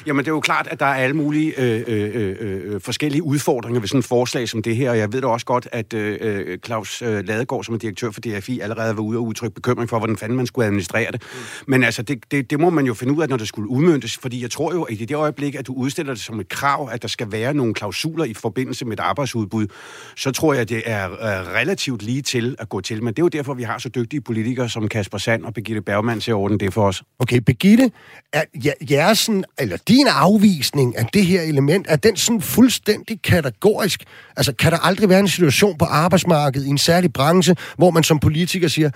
[0.08, 3.24] Jamen, det er jo klart, at der er alle mulige øh, øh, øh, øh, forskellige
[3.24, 5.94] udfordringer ved sådan et forslag som det her, og jeg ved da også godt, at
[5.94, 9.56] øh, øh Claus øh, Ladegaard, som er direktør for DFI, allerede var ude og udtrykke
[9.56, 11.22] bekymring for, hvordan fanden man skulle administrere det.
[11.22, 11.72] Mm.
[11.72, 14.18] Men altså, det, det, det må man jo finde ud af, når det skulle udmyndtes,
[14.18, 16.90] fordi jeg tror jo, at i det øjeblik, at du udstiller det som et krav,
[16.92, 19.68] at der skal være nogle klausuler i forbindelse med et arbejdsudbud,
[20.16, 21.10] så tror jeg, at det er
[21.56, 23.04] relativt lige til at gå til.
[23.04, 25.82] Men det er jo derfor, vi har så dygtige politikere som Kasper Sand og Birgitte
[25.82, 27.04] Bergmann til at ordne det for os.
[27.20, 27.92] Okay, Birgitte,
[28.34, 28.44] er
[28.92, 34.04] jeres, eller din afvisning af det her element, er den sådan fuldstændig kategorisk?
[34.38, 38.04] Altså, kan der aldrig være en situation på arbejdsmarkedet i en særlig branche, hvor man
[38.04, 38.90] som politiker siger,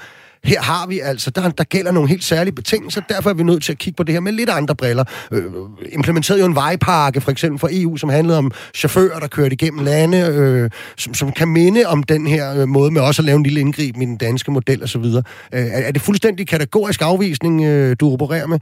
[0.43, 3.63] her har vi altså, der, der gælder nogle helt særlige betingelser, derfor er vi nødt
[3.63, 5.03] til at kigge på det her med lidt andre briller.
[5.32, 5.51] Øh, øh
[5.91, 9.86] implementerede jo en vejpakke, for eksempel fra EU, som handlede om chauffører, der kørte igennem
[9.86, 13.36] lande, øh, som, som kan minde om den her øh, måde med også at lave
[13.36, 15.03] en lille indgreb i den danske model osv.
[15.03, 18.60] Øh, er, er det fuldstændig kategorisk afvisning, øh, du opererer med?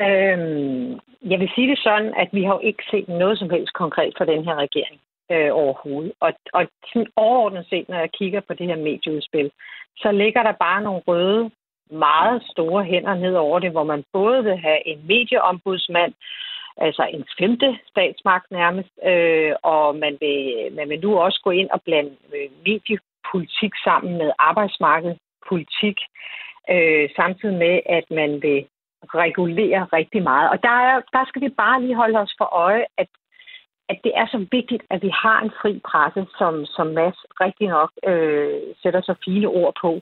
[0.00, 3.72] Øhm, jeg vil sige det sådan, at vi har jo ikke set noget som helst
[3.72, 6.12] konkret fra den her regering øh, overhovedet.
[6.20, 9.50] Og, og sådan overordnet set, når jeg kigger på det her medieudspil,
[9.96, 11.50] så ligger der bare nogle røde,
[11.90, 16.12] meget store hænder ned over det, hvor man både vil have en medieombudsmand,
[16.76, 21.70] altså en femte statsmagt nærmest, øh, og man vil, man vil nu også gå ind
[21.70, 25.98] og blande øh, mediepolitik sammen med arbejdsmarkedspolitik,
[26.70, 28.66] øh, samtidig med, at man vil
[29.14, 30.50] regulere rigtig meget.
[30.50, 33.08] Og der, er, der skal vi bare lige holde os for øje, at,
[33.88, 37.68] at det er så vigtigt, at vi har en fri presse, som, som Mads rigtig
[37.68, 40.00] nok øh, sætter så fine ord på.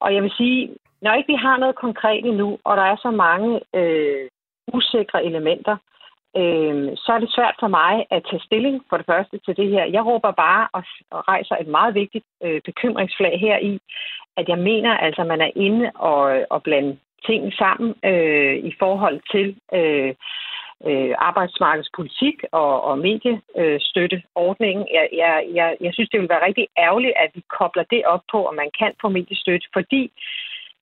[0.00, 3.10] Og jeg vil sige, når ikke vi har noget konkret endnu, og der er så
[3.10, 4.28] mange øh,
[4.72, 5.76] usikre elementer,
[6.36, 9.68] øh, så er det svært for mig at tage stilling for det første til det
[9.68, 9.84] her.
[9.84, 13.80] Jeg råber bare og, og rejser et meget vigtigt øh, bekymringsflag her i,
[14.36, 19.20] at jeg mener altså, man er inde og, og blande ting sammen øh, i forhold
[19.32, 20.14] til øh,
[20.86, 24.86] øh, arbejdsmarkedspolitik og, og mediestøtteordningen.
[24.92, 28.22] Jeg, jeg, jeg, jeg synes, det vil være rigtig ærgerligt, at vi kobler det op
[28.32, 30.12] på, at man kan få mediestøtte, fordi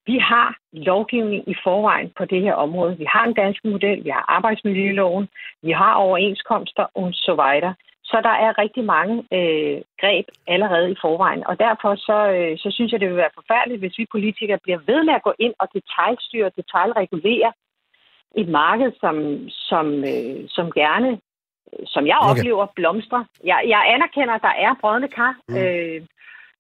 [0.07, 2.99] vi har lovgivning i forvejen på det her område.
[2.99, 5.29] Vi har en dansk model, vi har arbejdsmiljøloven,
[5.63, 7.75] vi har overenskomster og så videre.
[8.11, 11.47] Så der er rigtig mange øh, greb allerede i forvejen.
[11.47, 14.81] Og derfor så, øh, så synes jeg, det vil være forfærdeligt, hvis vi politikere bliver
[14.87, 17.53] ved med at gå ind og detaljstyre, detaljregulere
[18.41, 19.17] et marked, som,
[19.49, 21.21] som, øh, som gerne,
[21.87, 22.31] som jeg okay.
[22.31, 23.27] oplever, blomstre.
[23.45, 25.35] Jeg, jeg anerkender, at der er brødende kar.
[25.49, 25.57] Mm.
[25.57, 26.03] Øh,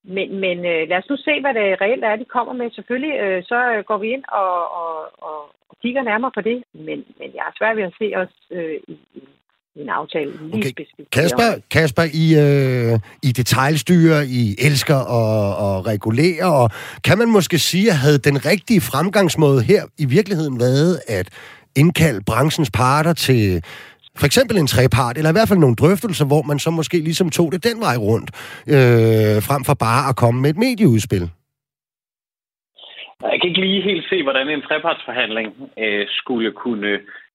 [0.04, 2.70] men, men øh, lad os nu se, hvad det reelt er, de kommer med.
[2.70, 4.94] Selvfølgelig, øh, så går vi ind og, og,
[5.28, 8.34] og, og kigger nærmere på det, men, men jeg er svært ved at se os
[8.50, 8.98] øh, i,
[9.76, 10.70] en aftale lige okay.
[10.70, 11.10] specifikt.
[11.10, 16.70] Kasper, Kasper I, øh, I detaljstyre, I elsker at, at regulere, og
[17.04, 21.26] kan man måske sige, at havde den rigtige fremgangsmåde her i virkeligheden været, at
[21.76, 23.62] indkalde branchens parter til
[24.20, 27.30] for eksempel en trepart, eller i hvert fald nogle drøftelser, hvor man så måske ligesom
[27.30, 28.30] tog det den vej rundt,
[28.74, 31.24] øh, frem for bare at komme med et medieudspil?
[33.32, 36.92] Jeg kan ikke lige helt se, hvordan en trepartsforhandling øh, skulle kunne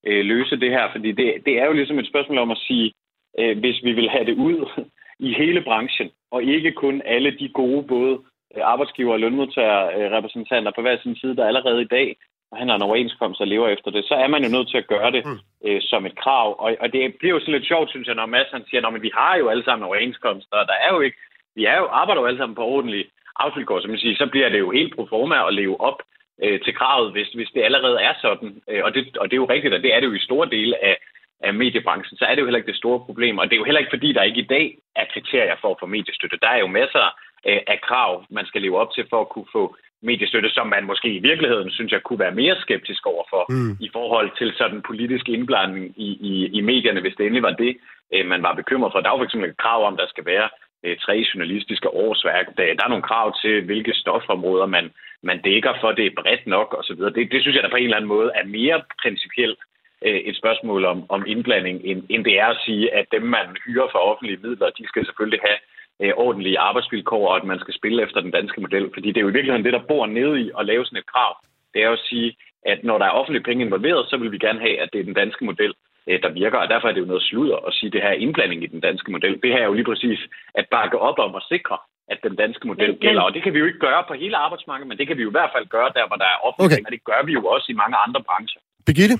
[0.07, 2.93] øh, løse det her, fordi det, det er jo ligesom et spørgsmål om at sige,
[3.39, 4.85] øh, hvis vi vil have det ud
[5.27, 8.19] i hele branchen, og ikke kun alle de gode både
[8.55, 12.15] øh, arbejdsgiver og lønmodtagerrepræsentanter på hver sin side, der allerede i dag
[12.51, 15.11] forhandler en overenskomst og lever efter det, så er man jo nødt til at gøre
[15.11, 15.39] det mm.
[15.67, 16.47] øh, som et krav.
[16.63, 19.01] Og, og det bliver jo sådan lidt sjovt, synes jeg, når Mads han siger, at
[19.01, 21.17] vi har jo alle sammen overenskomster, og der er jo ikke,
[21.55, 23.05] vi er jo, arbejder jo alle sammen på ordentlige
[23.39, 25.99] afvilkår, som man siger, så bliver det jo helt pro forma at leve op
[26.43, 28.61] øh, til kravet, hvis, hvis det allerede er sådan.
[28.69, 30.49] Øh, og, det, og det er jo rigtigt, og det er det jo i store
[30.49, 30.97] dele af,
[31.43, 33.37] af mediebranchen, så er det jo heller ikke det store problem.
[33.37, 35.79] Og det er jo heller ikke, fordi der ikke i dag er kriterier for at
[35.79, 36.37] få mediestøtte.
[36.41, 37.05] Der er jo masser
[37.47, 40.83] øh, af krav, man skal leve op til for at kunne få mediestøtte, som man
[40.85, 43.77] måske i virkeligheden synes jeg kunne være mere skeptisk overfor mm.
[43.79, 47.77] i forhold til sådan politisk indblanding i, i, i medierne, hvis det endelig var det,
[48.13, 48.99] øh, man var bekymret for.
[48.99, 50.49] Der er jo for eksempel et krav om, der skal være
[50.83, 52.45] øh, tre journalistiske årsværk.
[52.57, 54.91] Der, der er nogle krav til, hvilke stofområder man,
[55.23, 57.01] man dækker for, det er bredt nok osv.
[57.17, 59.59] Det, det synes jeg da på en eller anden måde er mere principielt
[60.05, 63.47] øh, et spørgsmål om, om indblanding, end, end det er at sige, at dem, man
[63.65, 65.59] hyrer for offentlige midler, de skal selvfølgelig have
[66.01, 68.89] øh, ordentlige arbejdsvilkår, og at man skal spille efter den danske model.
[68.93, 71.11] Fordi det er jo i virkeligheden det, der bor nede i at lave sådan et
[71.13, 71.33] krav.
[71.73, 74.37] Det er jo at sige, at når der er offentlige penge involveret, så vil vi
[74.37, 75.73] gerne have, at det er den danske model,
[76.07, 76.57] der virker.
[76.57, 78.67] Og derfor er det jo noget sludder at sige, at det her er indblanding i
[78.67, 79.41] den danske model.
[79.43, 80.19] Det her er jo lige præcis
[80.55, 83.21] at bakke op om at sikre, at den danske model gælder.
[83.21, 85.29] Og det kan vi jo ikke gøre på hele arbejdsmarkedet, men det kan vi jo
[85.29, 86.85] i hvert fald gøre der, hvor der er offentlige okay.
[86.85, 88.61] og det gør vi jo også i mange andre brancher.
[88.85, 89.15] Birgitte?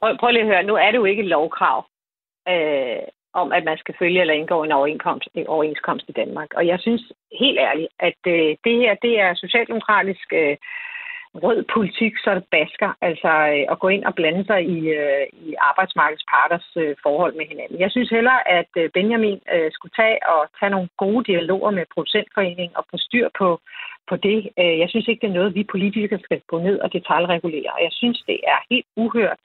[0.00, 1.78] Prøv, prøv lige at høre, nu er det jo ikke et lovkrav.
[2.48, 3.04] Øh,
[3.40, 6.50] om, at man skal følge eller indgå en overenskomst, en overenskomst i Danmark.
[6.58, 7.02] Og jeg synes
[7.42, 10.56] helt ærligt, at øh, det her det er socialdemokratisk øh,
[11.42, 15.26] rød politik, så det basker, altså øh, at gå ind og blande sig i, øh,
[15.32, 17.80] i arbejdsmarkedets parters øh, forhold med hinanden.
[17.80, 21.84] Jeg synes heller, at øh, Benjamin øh, skulle tage og tage nogle gode dialoger med
[21.94, 23.48] producentforeningen og få styr på,
[24.08, 24.38] på det.
[24.60, 27.70] Øh, jeg synes ikke, det er noget, vi politikere skal gå ned og detaljregulere.
[27.76, 29.40] Og jeg synes, det er helt uhørt,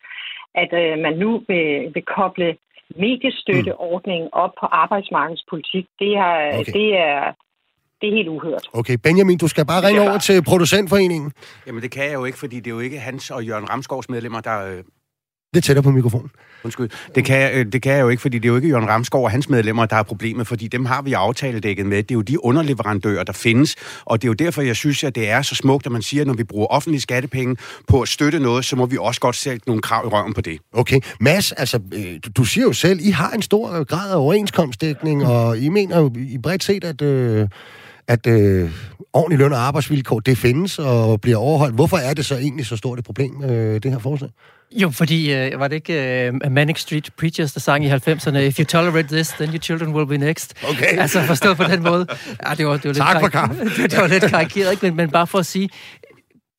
[0.56, 2.58] at øh, man nu vil, vil koble
[2.96, 6.74] mediestøtteordningen op på arbejdsmarkedspolitik, det er, okay.
[6.74, 7.34] det er
[8.02, 8.70] det er helt uhørt.
[8.74, 11.32] Okay, Benjamin, du skal bare ringe over til producentforeningen.
[11.68, 14.10] Jamen, det kan jeg jo ikke, fordi det er jo ikke hans og Jørgen Ramsgaards
[14.10, 14.84] medlemmer, der øh,
[15.54, 16.32] det tættere på mikrofonen.
[16.64, 16.90] Undskyld.
[17.16, 18.90] Det kan, jeg, øh, det kan jeg jo ikke, fordi det er jo ikke Jørgen
[18.90, 21.98] Ramskov og hans medlemmer, der er problemet, fordi dem har vi aftaledækket med.
[21.98, 25.16] Det er jo de underleverandører, der findes, og det er jo derfor, jeg synes, at
[25.16, 27.56] det er så smukt, at man siger, at når vi bruger offentlige skattepenge
[27.88, 30.42] på at støtte noget, så må vi også godt sætte nogle krav i røven på
[30.42, 30.60] det.
[30.74, 31.00] Okay.
[31.20, 35.58] Mads, altså, øh, du siger jo selv, I har en stor grad af overenskomstdækning, og
[35.58, 37.02] I mener jo i bredt set, at...
[37.02, 37.48] Øh
[38.10, 38.72] at øh,
[39.14, 41.76] ordentlig løn og arbejdsvilkår, det findes og bliver overholdt.
[41.76, 44.30] Hvorfor er det så egentlig så stort et problem, øh, det her forslag?
[44.72, 48.60] Jo, fordi øh, var det ikke øh, Manic Street Preachers, der sang i 90'erne, If
[48.60, 50.54] you tolerate this, then your children will be next.
[50.70, 50.98] Okay.
[50.98, 52.08] Altså forstå på den måde.
[52.48, 53.64] Ja, det var, det var tak lidt for kaffe.
[53.92, 54.86] det var lidt karikeret, ikke?
[54.86, 55.70] Men, men bare for at sige,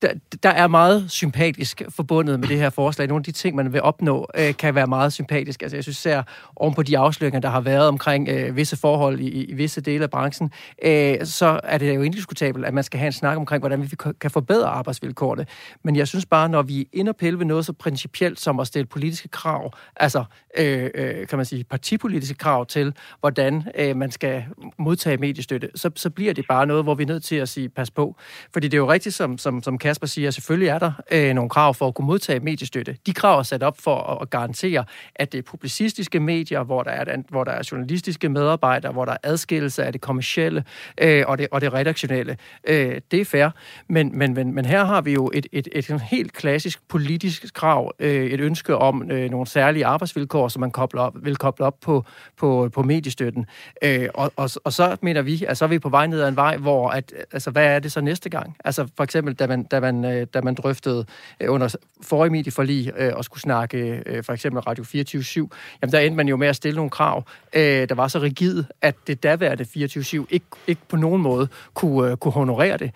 [0.01, 3.07] der, der er meget sympatisk forbundet med det her forslag.
[3.07, 5.61] Nogle af de ting, man vil opnå, øh, kan være meget sympatisk.
[5.61, 6.23] Altså, jeg synes især
[6.55, 10.03] oven på de afsløringer, der har været omkring øh, visse forhold i, i visse dele
[10.03, 10.51] af branchen,
[10.83, 13.95] øh, så er det jo indiskutabelt, at man skal have en snak omkring, hvordan vi
[14.21, 15.45] kan forbedre arbejdsvilkårene.
[15.83, 18.59] Men jeg synes bare, når vi er inde og pille ved noget så principielt som
[18.59, 20.23] at stille politiske krav, altså,
[20.57, 24.43] øh, øh, kan man sige, partipolitiske krav til, hvordan øh, man skal
[24.79, 27.69] modtage mediestøtte, så, så bliver det bare noget, hvor vi er nødt til at sige,
[27.69, 28.15] pas på.
[28.53, 31.49] Fordi det er jo rigtigt, som, som, som Kasper siger, selvfølgelig er der øh, nogle
[31.49, 32.97] krav for at kunne modtage mediestøtte.
[33.05, 36.83] De krav er sat op for at, at garantere, at det er publicistiske medier, hvor
[36.83, 40.63] der er, hvor der er journalistiske medarbejdere, hvor der er adskillelse af det kommercielle
[40.97, 42.37] øh, og, det, og det redaktionelle.
[42.67, 43.49] Øh, det er fair,
[43.89, 47.53] men, men, men, men her har vi jo et, et, et, et helt klassisk politisk
[47.53, 51.65] krav, øh, et ønske om øh, nogle særlige arbejdsvilkår, som man kobler op, vil koble
[51.65, 52.05] op på,
[52.37, 53.45] på, på mediestøtten.
[53.83, 56.27] Øh, og, og, og så mener vi, at så er vi på vej ned ad
[56.27, 58.55] en vej, hvor at, altså, hvad er det så næste gang?
[58.65, 61.05] Altså for eksempel, da man, da man, øh, da man drøftede
[61.39, 65.49] øh, under forrige medieforlig øh, og skulle snakke øh, for eksempel Radio 24
[65.81, 68.65] jamen der endte man jo med at stille nogle krav, øh, der var så rigide,
[68.81, 72.91] at det daværende 24 ikke, ikke på nogen måde kunne, øh, kunne honorere det.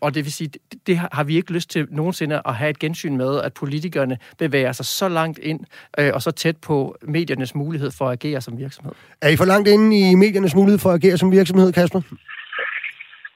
[0.00, 2.78] Og det vil sige, det, det har vi ikke lyst til nogensinde at have et
[2.78, 5.60] gensyn med, at politikerne bevæger sig så langt ind
[5.98, 8.92] og så tæt på mediernes mulighed for at agere som virksomhed.
[9.20, 12.00] Er I for langt inde i mediernes mulighed for at agere som virksomhed, Kasper?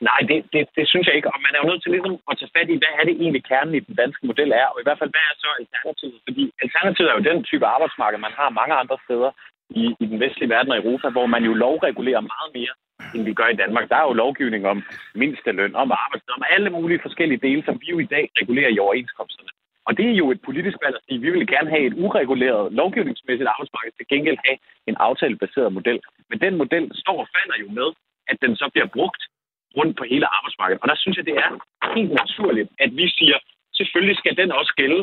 [0.01, 1.33] Nej, det, det, det synes jeg ikke.
[1.35, 3.45] Og man er jo nødt til ligesom at tage fat i, hvad er det egentlig
[3.51, 6.19] kernen i den danske model er, og i hvert fald, hvad er så alternativet?
[6.27, 9.31] Fordi alternativet er jo den type arbejdsmarked, man har mange andre steder
[9.81, 12.75] i, i den vestlige verden og Europa, hvor man jo lovregulerer meget mere,
[13.15, 13.89] end vi gør i Danmark.
[13.89, 14.79] Der er jo lovgivning om
[15.15, 18.79] mindsteløn, om arbejdstid, om alle mulige forskellige dele, som vi jo i dag regulerer i
[18.79, 19.51] overenskomsterne.
[19.89, 22.73] Og det er jo et politisk valg at sige, vi vil gerne have et ureguleret
[22.73, 26.01] lovgivningsmæssigt arbejdsmarked, til gengæld have en aftalebaseret model.
[26.31, 27.89] Men den model står og falder jo med,
[28.31, 29.23] at den så bliver brugt
[29.79, 30.83] rundt på hele arbejdsmarkedet.
[30.83, 31.51] Og der synes jeg, det er
[31.97, 33.38] helt naturligt, at vi siger,
[33.79, 35.01] selvfølgelig skal den også gælde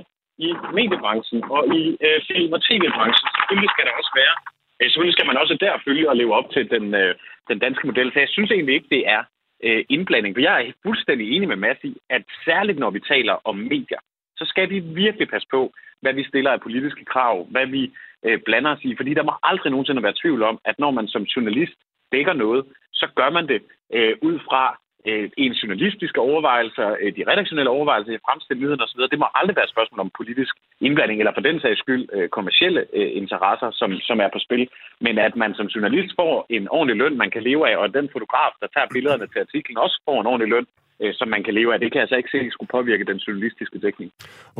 [0.48, 3.28] i mediebranchen og i øh, film- og tv-branchen.
[3.38, 4.36] Selvfølgelig skal der også være.
[4.80, 7.16] Øh, selvfølgelig skal man også der følge og leve op til den, øh,
[7.50, 8.08] den danske model.
[8.12, 9.24] Så jeg synes egentlig ikke, det er
[9.64, 10.36] øh, indblanding.
[10.36, 14.02] For jeg er fuldstændig enig med Mads i, at særligt når vi taler om medier,
[14.38, 17.92] så skal vi virkelig passe på, hvad vi stiller af politiske krav, hvad vi
[18.26, 18.96] øh, blander os i.
[18.96, 21.78] Fordi der må aldrig nogensinde være tvivl om, at når man som journalist
[22.12, 23.62] dækker noget, så gør man det
[23.94, 24.64] øh, ud fra
[25.08, 29.56] øh, en journalistiske overvejelser, øh, de redaktionelle overvejelser, i fremstille nyheder osv., det må aldrig
[29.56, 30.54] være et spørgsmål om politisk
[30.86, 34.68] indblanding, eller for den sags skyld øh, kommersielle øh, interesser, som, som er på spil.
[35.06, 38.08] Men at man som journalist får en ordentlig løn, man kan leve af, og den
[38.16, 40.68] fotograf, der tager billederne til artiklen, også får en ordentlig løn,
[41.02, 41.80] øh, som man kan leve af.
[41.80, 44.12] Det kan altså ikke se, at skulle påvirke den journalistiske dækning.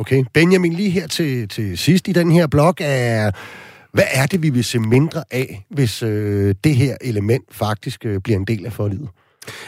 [0.02, 0.20] Okay.
[0.34, 3.30] Benjamin, lige her til, til sidst i den her blog er...
[3.96, 8.20] Hvad er det, vi vil se mindre af, hvis øh, det her element faktisk øh,
[8.20, 9.08] bliver en del af forlidet?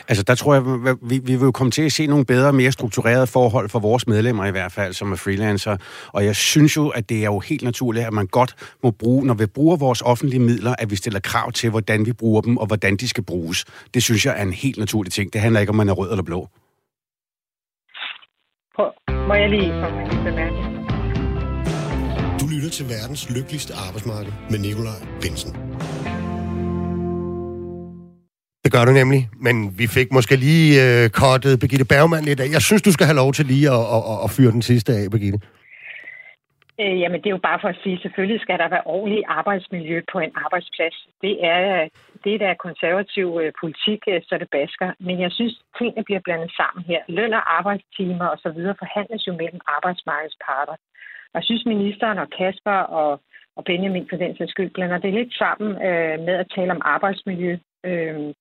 [0.09, 0.65] Altså, der tror jeg,
[1.03, 4.07] vi, vi vil jo komme til at se nogle bedre, mere strukturerede forhold for vores
[4.07, 5.77] medlemmer i hvert fald, som er freelancer.
[6.09, 9.27] Og jeg synes jo, at det er jo helt naturligt, at man godt må bruge,
[9.27, 12.57] når vi bruger vores offentlige midler, at vi stiller krav til, hvordan vi bruger dem,
[12.57, 13.65] og hvordan de skal bruges.
[13.95, 15.33] Det synes jeg er en helt naturlig ting.
[15.33, 16.49] Det handler ikke om, man er rød eller blå.
[19.29, 20.78] Må jeg lige komme med bemærkning?
[22.49, 25.51] Du lytter til verdens lykkeligste arbejdsmarked med Nikolaj Bensen.
[28.65, 32.49] Det gør du nemlig, men vi fik måske lige øh, kottet Birgitte Bergmann lidt af.
[32.57, 34.91] Jeg synes, du skal have lov til lige at, at, at, at fyre den sidste
[34.93, 35.39] af, Birgitte.
[36.83, 39.97] Øh, jamen, det er jo bare for at sige, selvfølgelig skal der være ordentlig arbejdsmiljø
[40.13, 40.97] på en arbejdsplads.
[41.25, 41.89] Det er
[42.25, 44.89] det, der er konservativ øh, politik, øh, så det basker.
[45.07, 47.01] Men jeg synes, tingene bliver blandet sammen her.
[47.17, 48.61] Løn og arbejdstimer osv.
[48.83, 50.77] forhandles jo mellem arbejdsmarkedets parter.
[51.35, 53.21] Jeg synes, ministeren og Kasper og,
[53.57, 56.83] og Benjamin for den sags skyld blander det lidt sammen øh, med at tale om
[56.85, 57.59] arbejdsmiljø.
[57.85, 58.35] Øh,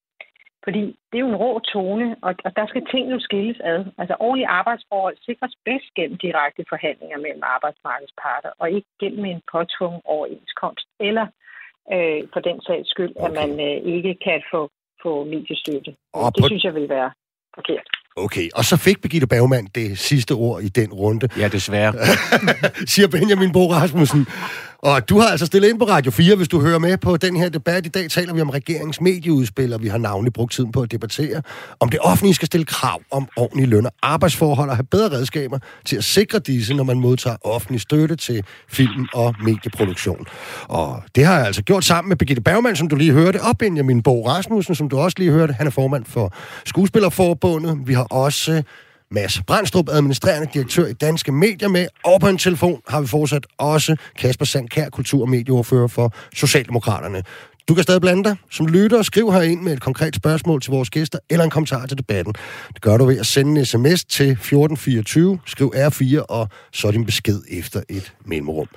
[0.68, 3.86] fordi det er jo en rå tone, og, og der skal ting jo skilles ad.
[3.98, 9.42] Altså ordentlige arbejdsforhold sikres bedst gennem direkte forhandlinger mellem arbejdsmarkedets parter, og ikke gennem en
[9.52, 10.88] påtvungen overenskomst.
[11.00, 11.28] Eller
[11.94, 13.26] øh, for den sags skyld, okay.
[13.26, 14.70] at man øh, ikke kan få,
[15.04, 15.92] få mediestøtte.
[16.14, 16.48] Og det på...
[16.48, 17.12] synes jeg vil være
[17.56, 17.88] forkert.
[18.18, 21.30] Okay, og så fik Birgitte Bergmann det sidste ord i den runde.
[21.38, 21.94] Ja, desværre.
[22.88, 24.28] siger Benjamin Bo Rasmussen.
[24.80, 27.36] Og du har altså stillet ind på Radio 4, hvis du hører med på den
[27.36, 27.86] her debat.
[27.86, 30.92] I dag taler vi om regeringens medieudspil, og vi har navnlig brugt tiden på at
[30.92, 31.42] debattere,
[31.80, 35.60] om det offentlige skal stille krav om ordentlige løn og arbejdsforhold og have bedre redskaber
[35.86, 40.26] til at sikre disse, når man modtager offentlig støtte til film- og medieproduktion.
[40.68, 43.58] Og det har jeg altså gjort sammen med Birgitte Bergmann, som du lige hørte, og
[43.58, 45.54] Benjamin Bo Rasmussen, som du også lige hørte.
[45.54, 46.34] Han er formand for
[46.66, 47.80] Skuespillerforbundet.
[47.86, 48.64] Vi har også
[49.12, 51.88] Mads Brandstrup, administrerende direktør i Danske Medier med.
[52.06, 57.24] Og på en telefon har vi fortsat også Kasper Sandkær, kultur- og medieordfører for Socialdemokraterne.
[57.68, 60.72] Du kan stadig blande dig som lytter og skriv ind med et konkret spørgsmål til
[60.72, 62.34] vores gæster eller en kommentar til debatten.
[62.74, 67.06] Det gør du ved at sende en sms til 1424, skriv R4 og så din
[67.06, 68.68] besked efter et mellemrum.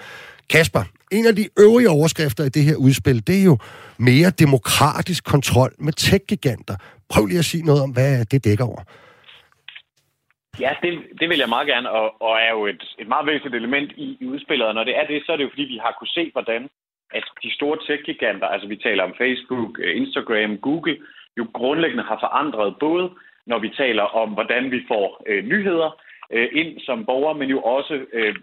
[0.50, 3.58] Kasper, en af de øvrige overskrifter i det her udspil, det er jo
[3.98, 6.76] mere demokratisk kontrol med tech-giganter.
[7.08, 8.82] Prøv lige at sige noget om, hvad det dækker over.
[10.60, 13.54] Ja, det, det vil jeg meget gerne, og, og er jo et, et meget væsentligt
[13.54, 14.66] element i, i udspillet.
[14.68, 16.68] Og når det er det, så er det jo fordi, vi har kunne se, hvordan
[17.12, 20.98] at de store tech-giganter, altså vi taler om Facebook, øh, Instagram, Google,
[21.38, 23.10] jo grundlæggende har forandret både,
[23.46, 26.00] når vi taler om, hvordan vi får øh, nyheder
[26.32, 28.34] øh, ind som borgere, men jo også øh,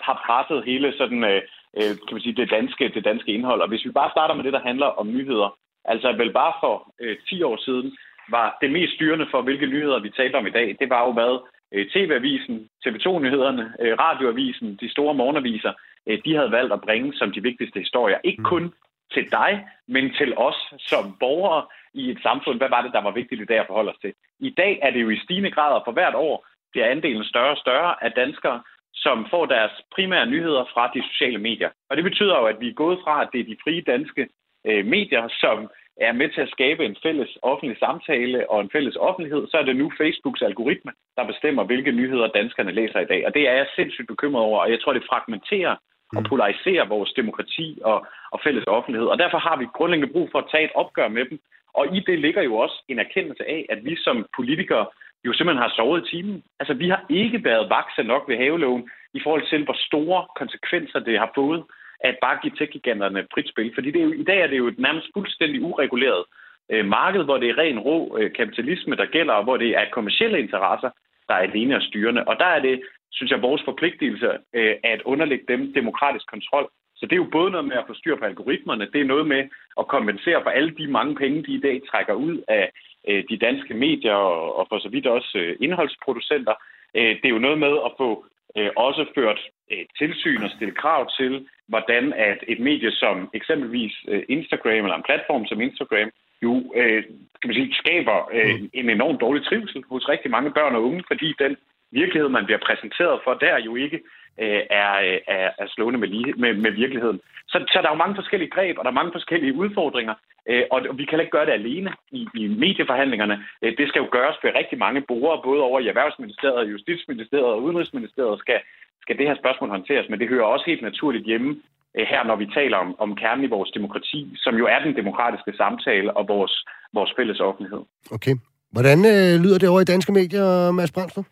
[0.00, 1.42] har presset hele sådan, øh,
[1.78, 3.60] øh, kan man sige, det danske, det danske indhold.
[3.60, 6.94] Og hvis vi bare starter med det, der handler om nyheder, altså vel bare for
[7.00, 7.96] øh, 10 år siden,
[8.30, 11.12] var det mest styrende for, hvilke nyheder vi talte om i dag, det var jo,
[11.12, 11.32] hvad
[11.72, 15.72] TV-avisen, TV2-nyhederne, øh, radioavisen, de store morgenaviser,
[16.06, 18.18] øh, de havde valgt at bringe som de vigtigste historier.
[18.24, 18.44] Ikke mm.
[18.44, 18.72] kun
[19.12, 22.58] til dig, men til os som borgere i et samfund.
[22.58, 24.12] Hvad var det, der var vigtigt i dag at forholde os til?
[24.40, 27.56] I dag er det jo i stigende grad, for hvert år bliver andelen større og
[27.56, 28.62] større af danskere,
[28.94, 31.70] som får deres primære nyheder fra de sociale medier.
[31.90, 34.28] Og det betyder jo, at vi er gået fra, at det er de frie danske
[34.66, 38.96] øh, medier, som er med til at skabe en fælles offentlig samtale og en fælles
[38.96, 43.26] offentlighed, så er det nu Facebooks algoritme, der bestemmer, hvilke nyheder danskerne læser i dag.
[43.26, 45.76] Og det er jeg sindssygt bekymret over, og jeg tror, det fragmenterer
[46.16, 46.28] og mm.
[46.28, 49.08] polariserer vores demokrati og, og fælles offentlighed.
[49.08, 51.38] Og derfor har vi grundlæggende brug for at tage et opgør med dem.
[51.74, 54.86] Og i det ligger jo også en erkendelse af, at vi som politikere
[55.24, 56.42] jo simpelthen har sovet i timen.
[56.60, 60.98] Altså, vi har ikke været vakse nok ved haveloven i forhold til, hvor store konsekvenser
[60.98, 61.64] det har fået
[62.00, 63.70] at bare give tech-giganterne frit spil.
[63.74, 66.24] Fordi det er jo, i dag er det jo et nærmest fuldstændig ureguleret
[66.70, 69.90] øh, marked, hvor det er ren rå øh, kapitalisme, der gælder, og hvor det er
[69.92, 70.90] kommersielle interesser,
[71.28, 72.24] der er alene og styrende.
[72.24, 72.82] Og der er det
[73.16, 76.68] synes jeg, vores forpligtelse øh, at underlægge dem demokratisk kontrol.
[76.96, 79.26] Så det er jo både noget med at få styr på algoritmerne, det er noget
[79.26, 79.42] med
[79.80, 82.70] at kompensere for alle de mange penge, de i dag trækker ud af
[83.08, 86.54] øh, de danske medier og, og for så vidt også øh, indholdsproducenter.
[86.94, 88.26] Øh, det er jo noget med at få
[88.56, 89.40] øh, også ført
[89.72, 94.96] øh, tilsyn og stille krav til, hvordan at et medie som eksempelvis øh, Instagram eller
[94.96, 96.10] en platform som Instagram
[96.42, 97.02] jo øh,
[97.40, 98.70] kan man sige, skaber øh, mm.
[98.72, 101.56] en enorm dårlig trivsel hos rigtig mange børn og unge, fordi den
[101.90, 104.00] virkelighed, man bliver præsenteret for, der jo ikke
[104.42, 104.92] øh, er,
[105.36, 107.20] er, er slående med, lige, med, med virkeligheden.
[107.48, 110.14] Så, så der er jo mange forskellige greb, og der er mange forskellige udfordringer,
[110.48, 113.44] øh, og vi kan ikke gøre det alene i, i medieforhandlingerne.
[113.62, 117.62] Øh, det skal jo gøres ved rigtig mange borgere, både over i Erhvervsministeriet, Justitsministeriet og
[117.62, 118.60] Udenrigsministeriet skal,
[119.06, 121.50] skal det her spørgsmål håndteres, men det hører også helt naturligt hjemme
[121.96, 124.96] øh, her, når vi taler om, om kernen i vores demokrati, som jo er den
[125.00, 126.54] demokratiske samtale og vores,
[126.94, 127.82] vores fælles offentlighed.
[128.16, 128.34] Okay.
[128.76, 131.26] Hvordan øh, lyder det over i danske medier, Mads Brandstrup?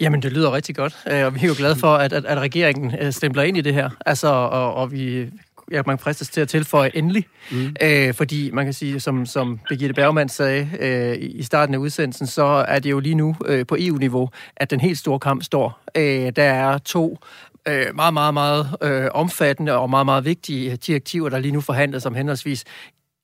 [0.00, 2.38] Jamen, det lyder rigtig godt, øh, og vi er jo glade for, at, at, at
[2.38, 3.88] regeringen øh, stempler ind i det her.
[4.06, 5.02] Altså, og, og vi
[5.70, 7.76] ja, man fristes til at tilføje endelig, mm.
[7.82, 12.26] øh, fordi man kan sige, som, som Birgitte Bergmann sagde øh, i starten af udsendelsen,
[12.26, 15.80] så er det jo lige nu øh, på EU-niveau, at den helt store kamp står.
[15.96, 17.18] Øh, der er to
[17.68, 22.06] øh, meget, meget, meget øh, omfattende og meget, meget vigtige direktiver, der lige nu forhandles
[22.06, 22.64] om henholdsvis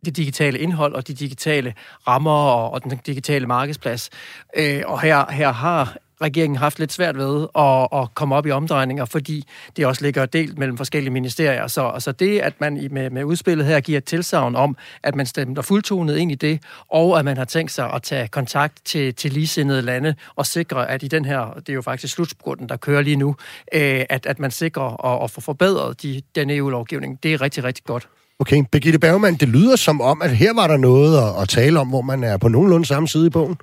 [0.05, 1.75] det digitale indhold og de digitale
[2.09, 4.11] rammer og, og den digitale markedsplads.
[4.57, 8.51] Øh, og her, her har regeringen haft lidt svært ved at, at komme op i
[8.51, 9.45] omdrejninger, fordi
[9.77, 11.67] det også ligger delt mellem forskellige ministerier.
[11.67, 15.27] Så altså det, at man med, med udspillet her giver et tilsavn om, at man
[15.27, 19.15] stemmer fuldtonet ind i det, og at man har tænkt sig at tage kontakt til,
[19.15, 22.77] til ligesindede lande og sikre, at i den her, det er jo faktisk slutspurten, der
[22.77, 23.37] kører lige nu,
[23.73, 27.65] øh, at, at man sikrer at, at få forbedret de, den EU-lovgivning, det er rigtig,
[27.65, 28.09] rigtig godt.
[28.39, 31.81] Okay, Birgitte Bergmann, det lyder som om, at her var der noget at, at tale
[31.81, 33.57] om, hvor man er på nogenlunde samme side i bogen.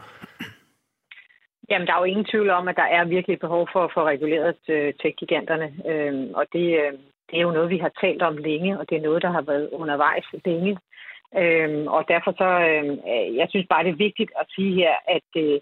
[1.70, 4.02] Jamen, der er jo ingen tvivl om, at der er virkelig behov for at få
[4.06, 5.74] reguleret øh, tech-giganterne.
[5.92, 6.94] Øhm, og det, øh,
[7.30, 9.42] det er jo noget, vi har talt om længe, og det er noget, der har
[9.42, 10.78] været undervejs længe.
[11.38, 14.94] Øhm, og derfor så, øhm, øh, jeg synes bare, det er vigtigt at sige her,
[15.08, 15.60] at, øh,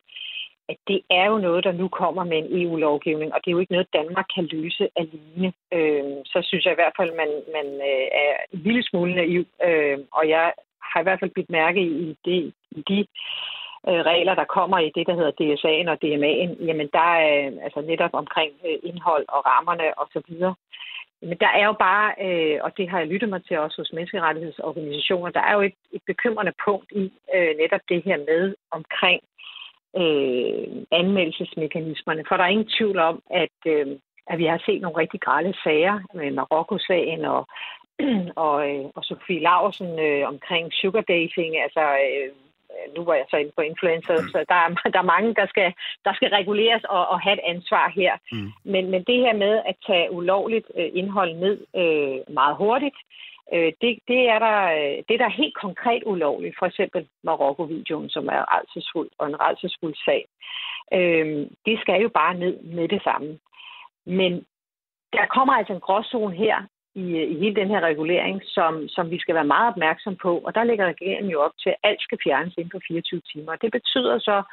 [0.70, 3.60] at det er jo noget, der nu kommer med en EU-lovgivning, og det er jo
[3.60, 5.54] ikke noget, Danmark kan løse alene.
[5.74, 9.46] Øh, så synes jeg i hvert fald, man, man øh, er en lille smule naiv,
[9.68, 10.54] øh, og jeg
[10.92, 13.06] har i hvert fald blivet mærke i, det, i de
[13.90, 17.82] Øh, regler, der kommer i det, der hedder DSA'en og DMA'en, jamen der er altså
[17.82, 20.32] netop omkring øh, indhold og rammerne osv.
[21.22, 23.94] Men der er jo bare, øh, og det har jeg lyttet mig til også hos
[23.94, 29.22] menneskerettighedsorganisationer, der er jo et, et bekymrende punkt i øh, netop det her med omkring
[30.02, 32.24] øh, anmeldelsesmekanismerne.
[32.28, 33.88] For der er ingen tvivl om, at, øh,
[34.28, 37.48] at vi har set nogle rigtig grælde sager med Marokko-sagen og,
[38.46, 42.32] og, øh, og Sofie Larsen øh, omkring sugar dating, altså øh,
[42.96, 44.30] nu var jeg så inde på influencer, mm.
[44.34, 45.74] så der er, der er mange, der skal,
[46.06, 48.14] der skal reguleres og, og have et ansvar her.
[48.32, 48.52] Mm.
[48.64, 52.98] Men, men det her med at tage ulovligt øh, indhold ned øh, meget hurtigt,
[53.54, 54.60] øh, det, det, er der,
[55.08, 56.56] det er der helt konkret ulovligt.
[56.60, 60.26] For eksempel Marokko-videoen, som er rejsesfuld og en rejsesfuld sag.
[60.94, 63.40] Øh, det skal jo bare ned med det samme.
[64.06, 64.46] Men
[65.14, 66.56] der kommer altså en gråzone her,
[66.96, 70.38] i, i hele den her regulering, som, som vi skal være meget opmærksom på.
[70.38, 73.56] Og der lægger regeringen jo op til, at alt skal fjernes inden for 24 timer.
[73.56, 74.44] Det betyder så,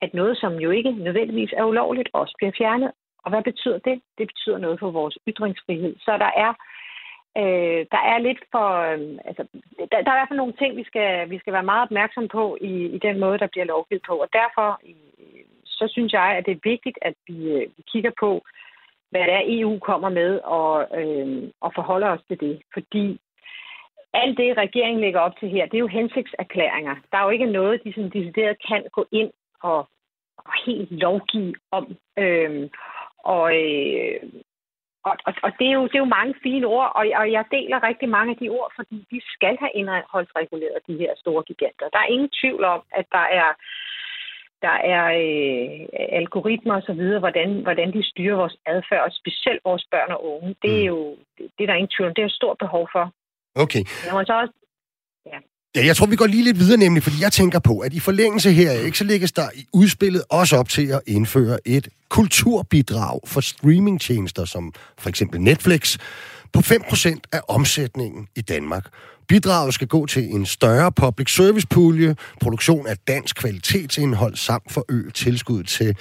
[0.00, 2.90] at noget, som jo ikke nødvendigvis er ulovligt, også bliver fjernet.
[3.24, 4.00] Og hvad betyder det?
[4.18, 5.96] Det betyder noget for vores ytringsfrihed.
[5.98, 6.52] Så der er
[7.40, 8.68] øh, der er lidt for...
[8.90, 9.42] Øh, altså,
[9.78, 12.28] der, der er i hvert fald nogle ting, vi skal, vi skal være meget opmærksom
[12.28, 14.14] på i, i den måde, der bliver lovgivet på.
[14.24, 18.10] Og derfor øh, så synes jeg, at det er vigtigt, at vi, øh, vi kigger
[18.20, 18.69] på, øh,
[19.10, 22.62] hvad det er, EU kommer med, og, øh, og forholder os til det.
[22.72, 23.20] Fordi
[24.12, 26.94] alt det, regeringen lægger op til her, det er jo hensigtserklæringer.
[27.12, 29.30] Der er jo ikke noget, de sådan decideret kan gå ind
[29.62, 29.88] og,
[30.36, 31.96] og helt lovgive om.
[32.18, 32.68] Øh,
[33.18, 34.20] og, øh,
[35.04, 37.44] og, og, og det, er jo, det er jo mange fine ord, og, og jeg
[37.50, 41.88] deler rigtig mange af de ord, fordi vi skal have indholdsreguleret de her store giganter.
[41.88, 43.48] Der er ingen tvivl om, at der er
[44.66, 45.78] der er øh,
[46.20, 50.20] algoritmer og så videre, hvordan, hvordan de styrer vores adfærd, og specielt vores børn og
[50.32, 50.50] unge.
[50.62, 50.92] Det er mm.
[50.92, 50.98] jo
[51.54, 52.14] det er der ingen tvivl om.
[52.14, 53.04] Det er et stort behov for.
[53.64, 53.82] Okay.
[54.06, 54.56] Jeg må så også,
[55.32, 55.38] ja.
[55.76, 58.00] Ja, jeg tror, vi går lige lidt videre nemlig, fordi jeg tænker på, at i
[58.00, 63.20] forlængelse her, ikke, så lægges der i udspillet også op til at indføre et kulturbidrag
[63.26, 65.98] for streamingtjenester, som for eksempel Netflix,
[66.52, 68.86] på 5% af omsætningen i Danmark.
[69.28, 74.84] Bidraget skal gå til en større public service pulje, produktion af dansk kvalitetsindhold samt for
[74.88, 75.96] ø tilskud til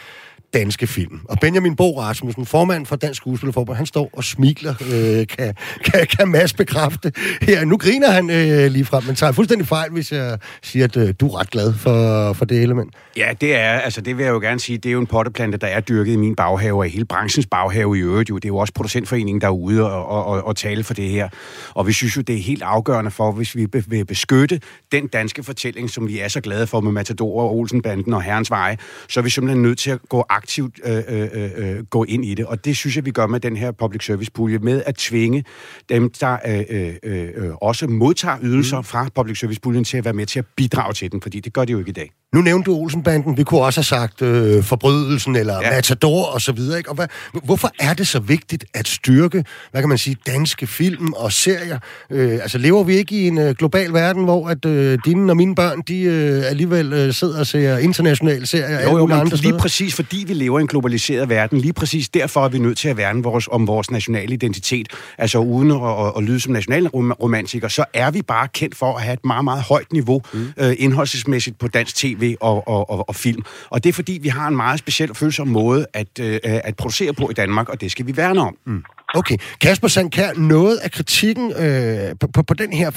[0.54, 1.20] danske film.
[1.30, 6.08] Og Benjamin Bo Rasmussen, formand for Dansk Skuespillerforbund, han står og smiler, øh, kan, kan,
[6.18, 7.66] kan Mads bekræfte her.
[7.66, 11.14] Nu griner han øh, lige frem, men tager fuldstændig fejl, hvis jeg siger, at øh,
[11.20, 12.93] du er ret glad for, for det element.
[13.18, 15.58] Ja, det er, altså det vil jeg jo gerne sige, det er jo en potteplante,
[15.58, 18.36] der er dyrket i min baghave, og i hele branchens baghave i øvrigt jo.
[18.36, 21.10] Det er jo også producentforeningen, der er ude og, og, og, og tale for det
[21.10, 21.30] her.
[21.74, 25.43] Og vi synes jo, det er helt afgørende for, hvis vi vil beskytte den danske
[25.43, 28.78] fortælling, som vi er så glade for med Matador og Olsenbanden og Herrens Veje,
[29.10, 32.33] så er vi simpelthen nødt til at gå aktivt øh, øh, øh, gå ind i
[32.33, 32.45] det.
[32.45, 35.43] Og det synes jeg, vi gør med den her public service pulje, med at tvinge
[35.89, 38.83] dem, der øh, øh, øh, også modtager ydelser mm.
[38.83, 41.53] fra public service puljen til at være med til at bidrage til den, fordi det
[41.53, 42.11] gør de jo ikke i dag.
[42.36, 43.38] Nu nævnte du Olsenbanden.
[43.38, 45.69] Vi kunne også have sagt øh, Forbrydelsen eller ja.
[45.69, 46.77] Matador og så videre.
[46.77, 46.89] Ikke?
[46.89, 47.07] Og hvad,
[47.43, 51.80] hvorfor er det så vigtigt at styrke, hvad kan man sige, danske film og serier?
[52.11, 55.38] Øh, altså lever vi ikke i en øh, global verden, hvor at øh, dine og
[55.38, 58.84] mine børn, de øh, alligevel øh, sidder og ser internationale serier?
[58.84, 59.59] Jo, jo, men andre lige steder?
[59.59, 62.89] præcis fordi vi lever i en globaliseret verden, lige præcis derfor er vi nødt til
[62.89, 64.88] at værne vores, om vores nationale identitet.
[65.17, 69.01] Altså uden at, at, at lyde som nationalromantiker, så er vi bare kendt for at
[69.01, 70.47] have et meget, meget højt niveau mm.
[70.57, 73.43] øh, indholdsmæssigt på dansk tv tv og, og, og, og film.
[73.70, 77.13] Og det er fordi, vi har en meget speciel følsom måde at, øh, at producere
[77.13, 78.55] på i Danmark, og det skal vi værne om.
[78.65, 78.84] Mm.
[79.13, 79.38] Okay.
[79.61, 82.91] Kasper Sandkær, noget af kritikken øh, på, på, på den her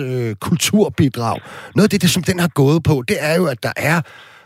[0.00, 1.40] 5% øh, kulturbidrag,
[1.74, 4.00] noget af det, det, som den har gået på, det er jo, at der er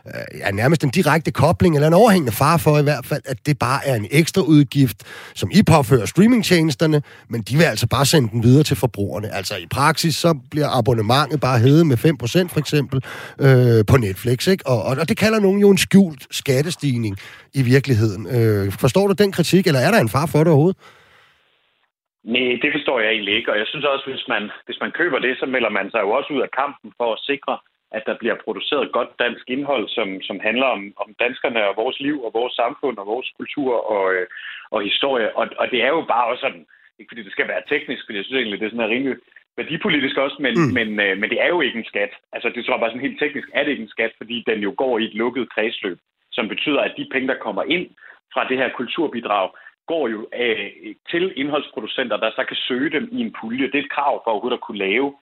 [0.06, 3.38] øh, ja, nærmest en direkte kobling, eller en overhængende far for i hvert fald, at
[3.46, 4.98] det bare er en ekstra udgift,
[5.34, 9.28] som I påfører streamingtjenesterne, men de vil altså bare sende den videre til forbrugerne.
[9.38, 12.98] Altså i praksis, så bliver abonnementet bare hævet med 5% for eksempel
[13.46, 14.64] øh, på Netflix, ikke?
[14.66, 17.16] Og, og, og det kalder nogen jo en skjult skattestigning
[17.54, 18.22] i virkeligheden.
[18.36, 20.78] Øh, forstår du den kritik, eller er der en far for det overhovedet?
[22.34, 25.18] Nej, det forstår jeg egentlig ikke, og jeg synes også, hvis man, hvis man køber
[25.18, 27.54] det, så melder man sig jo også ud af kampen for at sikre,
[27.96, 32.00] at der bliver produceret godt dansk indhold, som, som handler om, om danskerne og vores
[32.00, 34.26] liv og vores samfund og vores kultur og, øh,
[34.74, 35.36] og historie.
[35.38, 36.66] Og, og det er jo bare også sådan,
[36.98, 39.16] ikke fordi det skal være teknisk, fordi jeg synes egentlig, det er sådan her rimelig
[39.56, 40.72] værdipolitisk også, men, mm.
[40.78, 42.12] men, øh, men det er jo ikke en skat.
[42.32, 44.58] Altså det tror jeg bare sådan helt teknisk er det ikke en skat, fordi den
[44.66, 45.98] jo går i et lukket kredsløb,
[46.32, 47.86] som betyder, at de penge, der kommer ind
[48.34, 49.50] fra det her kulturbidrag,
[49.86, 50.70] går jo øh,
[51.10, 53.66] til indholdsproducenter, der så kan søge dem i en pulje.
[53.66, 55.14] Det er et krav for overhovedet at kunne lave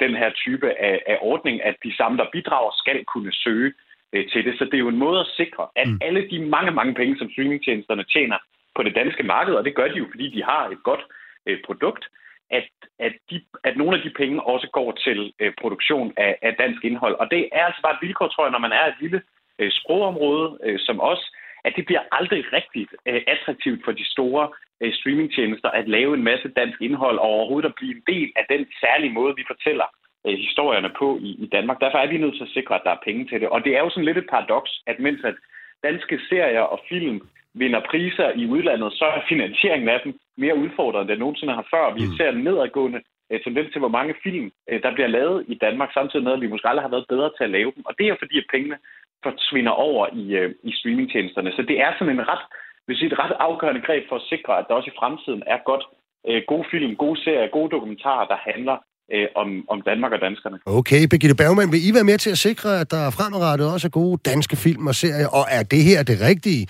[0.00, 3.72] den her type af, af ordning, at de samme, der bidrager, skal kunne søge
[4.12, 4.58] øh, til det.
[4.58, 5.98] Så det er jo en måde at sikre, at mm.
[6.02, 8.38] alle de mange, mange penge, som streamingtjenesterne tjener
[8.76, 11.04] på det danske marked, og det gør de jo, fordi de har et godt
[11.46, 12.04] øh, produkt,
[12.50, 12.68] at,
[12.98, 16.84] at, de, at nogle af de penge også går til øh, produktion af, af dansk
[16.84, 17.14] indhold.
[17.14, 19.22] Og det er altså bare et vilkår, tror jeg, når man er et lille
[19.58, 21.32] øh, sprogområde øh, som os,
[21.66, 24.44] at det bliver aldrig rigtigt øh, attraktivt for de store
[24.82, 28.44] øh, streamingtjenester at lave en masse dansk indhold og overhovedet at blive en del af
[28.48, 29.88] den særlige måde, vi fortæller
[30.26, 31.78] øh, historierne på i, i Danmark.
[31.80, 33.48] Derfor er vi nødt til at sikre, at der er penge til det.
[33.48, 35.36] Og det er jo sådan lidt et paradoks, at mens at
[35.82, 37.16] danske serier og film
[37.54, 41.94] vinder priser i udlandet, så er finansieringen af dem mere udfordret, end nogensinde har før.
[41.94, 42.16] Vi mm.
[42.16, 43.00] ser en nedadgående
[43.30, 46.40] Øh, tendens til, hvor mange film, øh, der bliver lavet i Danmark, samtidig med, at
[46.40, 47.82] vi måske aldrig har været bedre til at lave dem.
[47.88, 48.78] Og det er fordi, at pengene
[49.22, 51.50] forsvinder over i, øh, i streamingtjenesterne.
[51.56, 52.44] Så det er sådan en ret
[52.86, 55.58] vil sige, et ret afgørende greb for at sikre, at der også i fremtiden er
[55.70, 55.84] godt
[56.28, 58.76] øh, gode film, gode serier, gode dokumentarer, der handler
[59.14, 60.58] øh, om, om Danmark og danskerne.
[60.78, 63.94] Okay, Birgitte Bergman, vil I være med til at sikre, at der fremadrettet også er
[64.00, 66.62] gode danske film og serier, og er det her det rigtige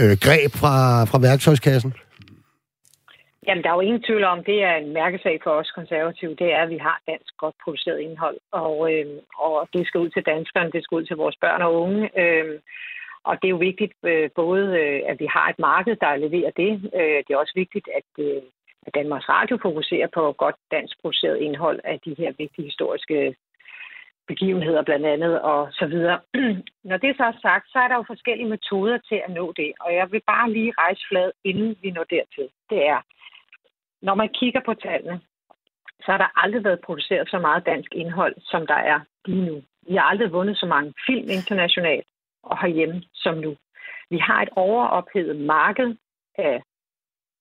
[0.00, 0.74] øh, greb fra,
[1.10, 1.90] fra værktøjskassen?
[3.46, 6.52] Jamen, der er jo ingen tvivl om, det er en mærkesag for os konservative, det
[6.52, 9.06] er, at vi har dansk godt produceret indhold, og, øh,
[9.38, 12.20] og det skal ud til danskerne, det skal ud til vores børn og unge.
[12.22, 12.60] Øh,
[13.24, 16.50] og det er jo vigtigt øh, både, øh, at vi har et marked, der leverer
[16.50, 16.72] det.
[16.94, 18.42] Øh, det er også vigtigt, at, øh,
[18.86, 23.34] at Danmarks Radio fokuserer på godt dansk produceret indhold af de her vigtige historiske
[24.26, 26.20] begivenheder blandt andet og så videre.
[26.90, 29.72] Når det så er sagt, så er der jo forskellige metoder til at nå det,
[29.80, 32.48] og jeg vil bare lige rejse flad, inden vi når dertil.
[32.70, 33.00] Det er,
[34.02, 35.20] når man kigger på tallene,
[36.00, 39.62] så har der aldrig været produceret så meget dansk indhold, som der er lige nu.
[39.88, 42.06] Vi har aldrig vundet så mange film internationalt
[42.42, 43.56] og herhjemme som nu.
[44.10, 45.96] Vi har et overophedet marked,
[46.38, 46.62] af,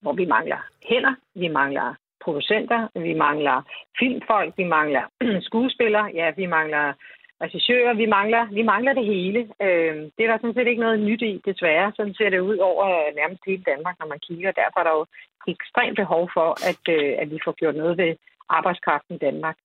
[0.01, 0.57] hvor vi mangler
[0.89, 3.62] hænder, vi mangler producenter, vi mangler
[3.99, 5.03] filmfolk, vi mangler
[5.47, 6.93] skuespillere, ja, vi mangler
[7.41, 9.39] regissører, vi mangler, vi mangler det hele.
[9.65, 11.93] Øh, det er der sådan set ikke noget nyt i, desværre.
[11.95, 14.51] Sådan ser det ud over øh, nærmest hele Danmark, når man kigger.
[14.51, 15.05] Derfor er der jo
[15.47, 18.15] ekstremt behov for, at, øh, at vi får gjort noget ved
[18.49, 19.57] arbejdskraften i Danmark.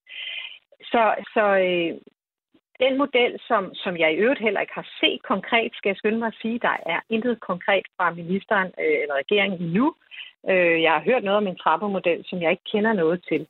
[0.93, 1.03] Så,
[1.35, 1.93] så øh,
[2.85, 6.19] den model, som, som jeg i øvrigt heller ikke har set konkret, skal jeg skynde
[6.19, 9.95] mig at sige, der er intet konkret fra ministeren øh, eller regeringen endnu.
[10.51, 13.47] Øh, jeg har hørt noget om en trappemodel, som jeg ikke kender noget til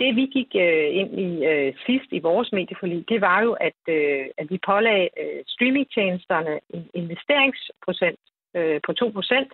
[0.00, 3.80] det vi gik øh, ind i øh, sidst i vores medieforlig, det var jo, at,
[3.88, 8.20] øh, at vi pålagde øh, streamingtjenesterne en investeringsprocent
[8.56, 9.52] øh, på 2 procent.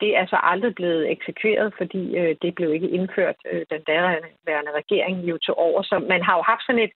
[0.00, 4.72] Det er så aldrig blevet eksekveret, fordi øh, det blev ikke indført øh, den daværende
[4.80, 5.82] regering jo til over.
[5.82, 6.92] Så man har jo haft sådan et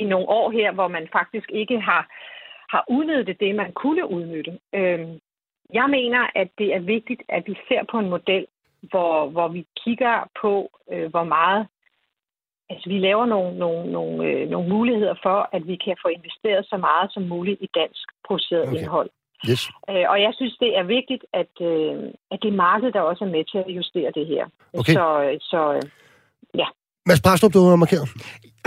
[0.00, 2.02] i nogle år her, hvor man faktisk ikke har,
[2.70, 4.58] har udnyttet det, man kunne udnytte.
[4.74, 5.08] Øh,
[5.72, 8.46] jeg mener, at det er vigtigt, at vi ser på en model,
[8.82, 11.66] hvor, hvor vi kigger på, øh, hvor meget
[12.72, 16.66] Altså, vi laver nogle, nogle, nogle, øh, nogle muligheder for, at vi kan få investeret
[16.66, 18.78] så meget som muligt i dansk produceret okay.
[18.78, 19.10] indhold.
[19.50, 19.62] Yes.
[19.90, 21.94] Øh, og jeg synes, det er vigtigt, at, øh,
[22.32, 24.44] at det er markedet, der også er med til at justere det her.
[24.78, 24.92] Okay.
[24.92, 25.06] Så,
[25.40, 25.82] så øh,
[26.58, 26.66] ja.
[27.06, 28.08] Mads Barstrup, du har markeret.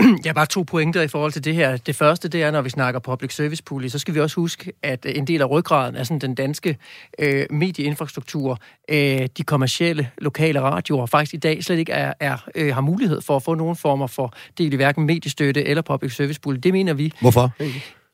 [0.00, 1.76] Jeg har bare to pointer i forhold til det her.
[1.76, 4.72] Det første, det er, når vi snakker public service pulje, så skal vi også huske,
[4.82, 6.76] at en del af ryggraden er sådan den danske
[7.18, 8.58] øh, medieinfrastruktur,
[8.88, 13.20] øh, de kommercielle lokale radioer, faktisk i dag slet ikke er, er, øh, har mulighed
[13.20, 16.60] for at få nogen former for del i hverken mediestøtte eller public service pulje.
[16.60, 17.12] Det mener vi.
[17.20, 17.50] Hvorfor?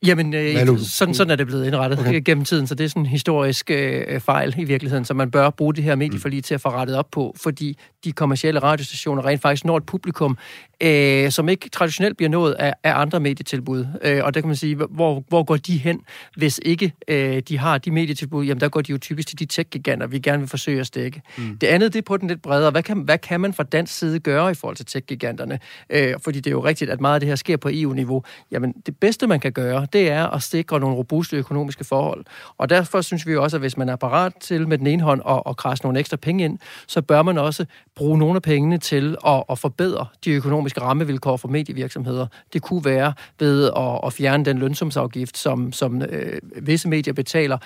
[0.06, 2.22] Jamen, øh, sådan, sådan er det blevet indrettet okay.
[2.26, 5.50] gennem tiden, så det er sådan en historisk øh, fejl i virkeligheden, så man bør
[5.50, 6.42] bruge det her medieforlig mm.
[6.42, 10.38] til at få rettet op på, fordi de kommercielle radiostationer rent faktisk når et publikum,
[10.82, 13.86] øh, som ikke traditionelt bliver nået af, af andre medietilbud.
[14.02, 16.00] Øh, og der kan man sige, hvor, hvor går de hen,
[16.36, 18.44] hvis ikke øh, de har de medietilbud?
[18.44, 21.22] Jamen, der går de jo typisk til de tech-giganter, vi gerne vil forsøge at stikke.
[21.38, 21.58] Mm.
[21.58, 22.70] Det andet, det er på den lidt bredere.
[22.70, 25.58] Hvad kan, hvad kan man fra dansk side gøre i forhold til tech-giganterne?
[25.90, 28.22] Øh, fordi det er jo rigtigt, at meget af det her sker på EU-niveau.
[28.50, 32.24] Jamen, det bedste, man kan gøre, det er at sikre nogle robuste økonomiske forhold.
[32.58, 35.02] Og derfor synes vi jo også, at hvis man er parat til med den ene
[35.02, 37.66] hånd at, at krasse nogle ekstra penge ind, så bør man også
[37.96, 42.26] bruge nogle af pengene til at, at forbedre de økonomiske rammevilkår for medievirksomheder.
[42.52, 47.58] Det kunne være ved at, at fjerne den lønsumsafgift, som, som øh, visse medier betaler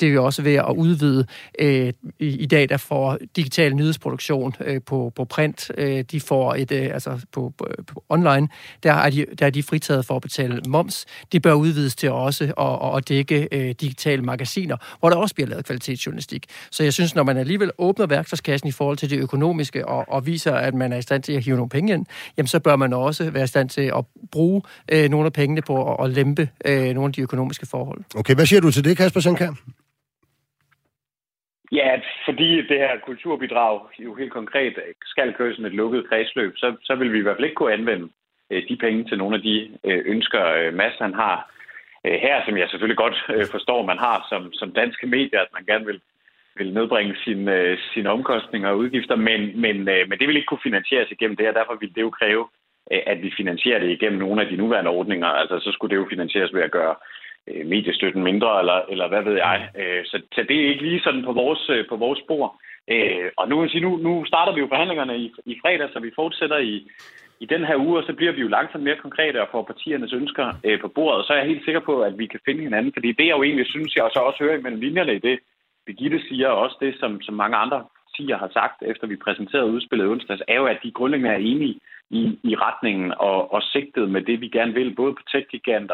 [0.00, 1.26] det er jo også ved at udvide.
[1.58, 6.54] Øh, i, I dag der får digital nyhedsproduktion øh, på, på print, øh, de får
[6.54, 8.48] et, øh, altså på, på, på online,
[8.82, 11.06] der er, de, der er de fritaget for at betale moms.
[11.32, 15.48] Det bør udvides til også at, at dække øh, digitale magasiner, hvor der også bliver
[15.48, 16.46] lavet kvalitetsjournalistik.
[16.70, 20.26] Så jeg synes, når man alligevel åbner værktøjskassen i forhold til det økonomiske og, og
[20.26, 22.76] viser, at man er i stand til at hive nogle penge ind, jamen så bør
[22.76, 24.62] man også være i stand til at bruge
[24.92, 28.00] øh, nogle af pengene på at, at lempe øh, nogle af de økonomiske forhold.
[28.14, 29.52] Okay, hvad siger du til det, Kasper Sandkær?
[31.72, 36.76] Ja, fordi det her kulturbidrag jo helt konkret skal køre sådan et lukket kredsløb, så,
[36.82, 38.08] så vil vi i hvert fald ikke kunne anvende
[38.50, 41.48] øh, de penge til nogle af de øh, ønsker, øh, Mads han har
[42.04, 43.16] her, som jeg selvfølgelig godt
[43.50, 46.00] forstår, man har som, som danske medier, at man gerne vil,
[46.56, 50.68] vil nedbringe sine, sin sine omkostninger og udgifter, men, men, men det vil ikke kunne
[50.68, 52.48] finansieres igennem det, og derfor vil det jo kræve,
[52.90, 55.26] at vi finansierer det igennem nogle af de nuværende ordninger.
[55.26, 56.94] Altså, så skulle det jo finansieres ved at gøre
[57.48, 59.68] øh, mediestøtten mindre, eller, eller hvad ved jeg.
[59.80, 62.60] Øh, så, så det er ikke lige sådan på vores, øh, på vores spor.
[62.90, 66.10] Øh, og nu, sige, nu, nu starter vi jo forhandlingerne i, i fredag, så vi
[66.14, 66.88] fortsætter i,
[67.40, 70.12] i den her uge, og så bliver vi jo langsomt mere konkrete og får partiernes
[70.12, 71.18] ønsker øh, på bordet.
[71.18, 72.92] Og så er jeg helt sikker på, at vi kan finde hinanden.
[72.96, 75.38] Fordi det, jeg jo egentlig synes, jeg så også hører imellem linjerne i det,
[75.86, 79.70] Birgitte siger, og også det, som, som mange andre partier har sagt, efter vi præsenterede
[79.70, 81.80] udspillet onsdags, er jo, at de grundlæggende er enige
[82.10, 85.46] i, i retningen og, og sigtet med det, vi gerne vil, både på tech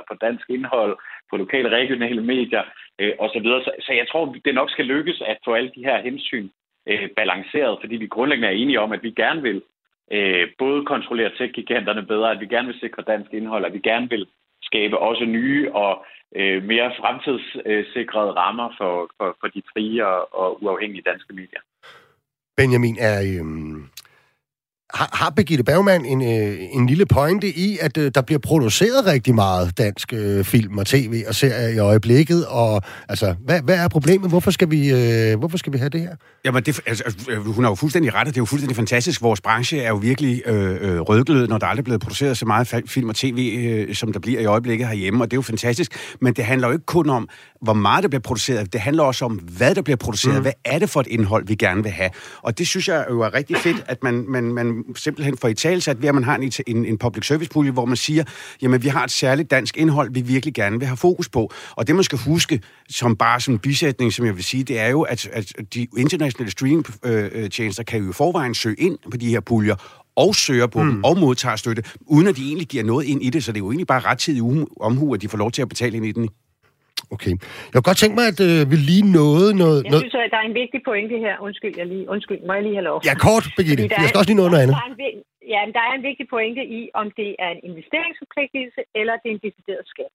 [0.09, 0.99] på dansk indhold,
[1.31, 2.63] på lokale regionale medier
[2.99, 3.45] øh, osv.
[3.67, 6.49] Så, så jeg tror, det nok skal lykkes at få alle de her hensyn
[6.89, 9.63] øh, balanceret, fordi vi grundlæggende er enige om, at vi gerne vil
[10.13, 14.09] øh, både kontrollere tech-giganterne bedre, at vi gerne vil sikre dansk indhold, at vi gerne
[14.11, 14.27] vil
[14.63, 16.05] skabe også nye og
[16.37, 21.61] øh, mere fremtidssikrede øh, rammer for, for, for de frie og, og uafhængige danske medier.
[22.57, 23.45] Benjamin, er, øh,
[24.95, 29.07] har, har Birgitte Bergman en, øh, en lille pointe i, at øh, der bliver produceret
[29.07, 32.47] rigtig meget dansk øh, film og tv og serier i øjeblikket?
[32.47, 34.31] Og altså, hvad, hvad er problemet?
[34.31, 36.17] Hvorfor skal vi, øh, hvorfor skal vi have det her?
[36.45, 39.23] Jamen, det, altså, øh, hun har jo fuldstændig ret, og det er jo fuldstændig fantastisk.
[39.23, 42.47] Vores branche er jo virkelig øh, øh rødglød, når der aldrig er blevet produceret så
[42.47, 45.43] meget film og tv, øh, som der bliver i øjeblikket herhjemme, og det er jo
[45.43, 46.17] fantastisk.
[46.21, 47.29] Men det handler jo ikke kun om,
[47.63, 48.73] hvor meget der bliver produceret.
[48.73, 50.37] Det handler også om, hvad der bliver produceret.
[50.37, 50.43] Mm.
[50.43, 52.11] Hvad er det for et indhold, vi gerne vil have?
[52.43, 55.55] Og det synes jeg jo er rigtig fedt, at man, man, man simpelthen får i
[55.55, 58.25] talsat ved, at man har en, en, en public service pulje, hvor man siger,
[58.63, 61.53] jamen vi har et særligt dansk indhold, vi virkelig gerne vil have fokus på.
[61.71, 62.61] Og det man skal huske,
[62.91, 66.51] som bare som bisætning, som jeg vil sige, det er jo, at, at de internationale
[66.51, 69.75] streaming-tjenester kan jo i forvejen søge ind på de her puljer,
[70.17, 70.91] og søger på mm.
[70.91, 73.45] dem, og modtager støtte, uden at de egentlig giver noget ind i det.
[73.45, 74.43] Så det er jo egentlig bare rettidig
[74.81, 76.29] omhu, at de får lov til at betale ind i den.
[77.15, 77.35] Okay.
[77.69, 79.79] Jeg kunne godt tænke mig, at øh, vi lige nåede noget...
[79.85, 81.35] Jeg synes, at der er en vigtig pointe her.
[81.47, 82.97] Undskyld, jeg lige, undskyld, må jeg lige have lov?
[83.09, 83.83] Ja, kort, Birgitte.
[84.03, 84.77] Jeg skal også lige nå noget andet.
[84.79, 85.23] Der er en,
[85.55, 89.29] ja, men der er en vigtig pointe i, om det er en investeringsforpligtelse, eller det
[89.31, 90.13] er en decideret skat.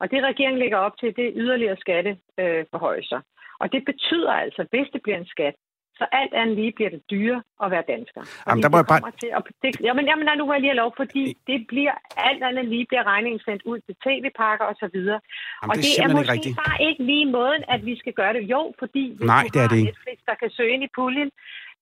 [0.00, 3.20] Og det regeringen lægger op til, det er yderligere skatteforhøjelser.
[3.22, 5.56] Øh, og det betyder altså, hvis det bliver en skat,
[5.98, 8.22] Så alt andet lige bliver det dyre at være dansker.
[8.46, 9.00] Jamen, der må jeg bare...
[9.22, 11.94] Til at, det, jamen, jamen, nu må jeg lige have lov, fordi det bliver
[12.28, 15.20] alt andet lige bliver regningen sendt ud til tv-pakker og så videre.
[15.62, 16.66] Jamen, og det er det er simpelthen måske ikke rigtigt.
[16.66, 18.42] bare ikke lige måden, at vi skal gøre det.
[18.54, 19.90] Jo, fordi hvis Nej, det er det ikke.
[19.92, 21.30] Netflix, der kan søge ind i puljen,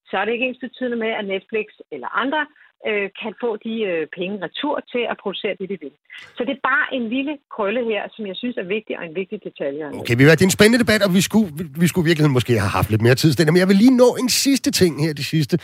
[0.08, 2.40] så er det ikke ens betydende med, at Netflix eller andre
[2.88, 5.94] øh, kan få de øh, penge retur til at producere det, de vil.
[6.36, 9.14] Så det er bare en lille krølle her, som jeg synes er vigtig og en
[9.20, 9.84] vigtig detalje.
[10.00, 11.48] Okay, vi det er en spændende debat, og vi skulle,
[11.82, 13.52] vi skulle i virkeligheden måske have haft lidt mere tid til det.
[13.54, 15.54] Men jeg vil lige nå en sidste ting her de sidste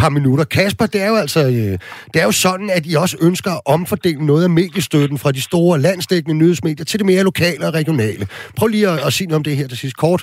[0.00, 0.44] par minutter.
[0.56, 1.74] Kasper, det er jo altså øh,
[2.12, 5.42] det er jo sådan, at I også ønsker at omfordele noget af mediestøtten fra de
[5.50, 8.24] store landsdækkende nyhedsmedier til det mere lokale og regionale.
[8.58, 10.22] Prøv lige at, at sige noget om det her til sidst kort.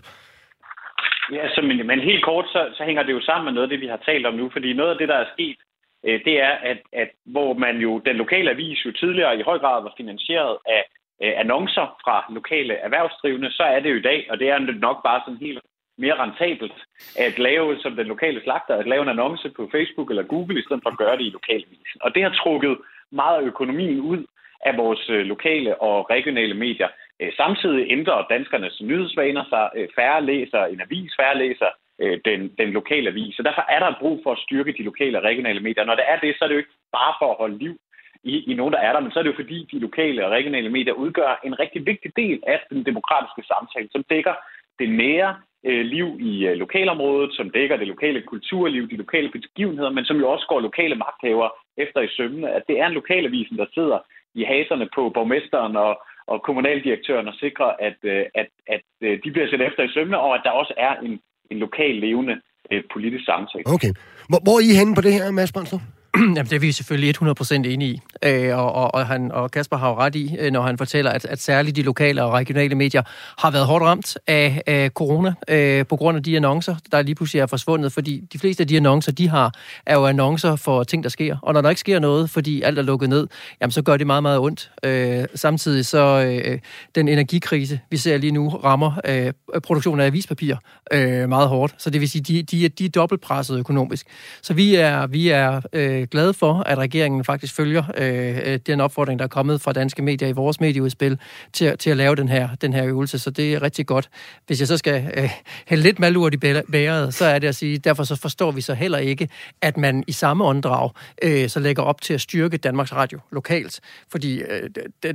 [1.38, 3.72] Ja, så, men, men helt kort, så, så hænger det jo sammen med noget af
[3.74, 5.60] det, vi har talt om nu, fordi noget af det, der er sket,
[6.06, 9.60] øh, det er, at, at hvor man jo, den lokale avis jo tidligere i høj
[9.60, 10.84] grad var finansieret af
[11.24, 15.04] øh, annoncer fra lokale erhvervsdrivende, så er det jo i dag, og det er nok
[15.04, 15.60] bare sådan helt
[15.98, 16.80] mere rentabelt
[17.18, 20.64] at lave, som den lokale slagter, at lave en annonce på Facebook eller Google, i
[20.64, 22.00] stedet for at gøre det i lokalavisen.
[22.02, 22.78] Og det har trukket
[23.12, 24.26] meget af økonomien ud
[24.66, 26.90] af vores øh, lokale og regionale medier.
[27.20, 29.70] Øh, samtidig ændrer danskernes nyhedsvaner sig.
[29.76, 31.70] Øh, færre læser en avis, færre læser
[32.02, 33.36] øh, den, den lokale avis.
[33.36, 35.84] Så derfor er der brug for at styrke de lokale og regionale medier.
[35.86, 37.76] Når det er det, så er det jo ikke bare for at holde liv
[38.24, 40.32] i, i nogen, der er der, men så er det jo fordi, de lokale og
[40.32, 44.34] regionale medier udgør en rigtig vigtig del af den demokratiske samtale, som dækker
[44.80, 45.36] det nære
[45.66, 50.18] øh, liv i øh, lokalområdet, som dækker det lokale kulturliv, de lokale begivenheder, men som
[50.18, 52.52] jo også går lokale magthavere efter i sømmene.
[52.52, 54.00] At det er en lokalavisen, der sidder
[54.36, 59.32] i haserne på borgmesteren og, og kommunaldirektøren og sikrer, at, øh, at, at øh, de
[59.32, 61.22] bliver set efter i sømmene, og at der også er en,
[61.52, 62.36] en lokal levende
[62.72, 63.64] øh, politisk samtale.
[63.76, 63.92] Okay.
[64.30, 65.82] Hvor, hvor er I henne på det her, Mads Brøndstrup?
[66.18, 68.02] Jamen, det er vi selvfølgelig 100% enige i.
[68.26, 71.12] Øh, og, og, og, han, og Kasper har jo ret i, øh, når han fortæller,
[71.12, 73.02] at, at særligt de lokale og regionale medier
[73.38, 77.16] har været hårdt ramt af, af corona øh, på grund af de annoncer, der lige
[77.16, 77.94] pludselig er forsvundet.
[77.94, 79.54] Fordi de fleste af de annoncer, de har,
[79.86, 81.38] er jo annoncer for ting, der sker.
[81.42, 83.28] Og når der ikke sker noget, fordi alt er lukket ned,
[83.62, 84.72] jamen så gør det meget, meget ondt.
[84.86, 86.60] Øh, samtidig så øh,
[86.96, 89.34] den energikrise, vi ser lige nu, rammer øh,
[89.64, 90.56] produktionen af avispapir
[90.94, 91.76] øh, meget hårdt.
[91.78, 94.06] Så det vil sige, de, de, er- de er dobbeltpresset økonomisk.
[94.42, 98.82] Så vi er, vi er øh, glade for, at regeringen faktisk følger øh, øh, den
[98.82, 101.18] opfordring, der er kommet fra danske medier i vores medieudspil
[101.54, 103.20] til, til at lave den her, den her øvelse.
[103.20, 104.10] Så det er rigtig godt.
[104.48, 105.30] Hvis jeg så skal øh,
[105.68, 108.62] hælde lidt malurt i bæ- bæret, så er det at sige, derfor så forstår vi
[108.62, 109.30] så heller ikke,
[109.62, 110.90] at man i samme åndedrag
[111.22, 113.80] øh, så lægger op til at styrke Danmarks Radio lokalt.
[114.12, 114.70] Fordi øh,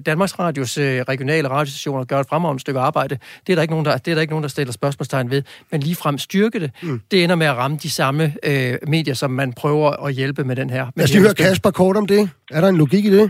[0.07, 3.19] Danmarks Radios øh, regionale radiostationer gør et fremragende stykke arbejde.
[3.47, 5.43] Det er der ikke nogen, der, det er der ikke nogen, der stiller spørgsmålstegn ved.
[5.71, 7.01] Men ligefrem styrke det, mm.
[7.11, 10.57] det ender med at ramme de samme øh, medier, som man prøver at hjælpe med
[10.57, 10.74] den her.
[10.97, 12.23] Lad os lige høre Kasper kort om det.
[12.57, 13.27] Er der en logik i det?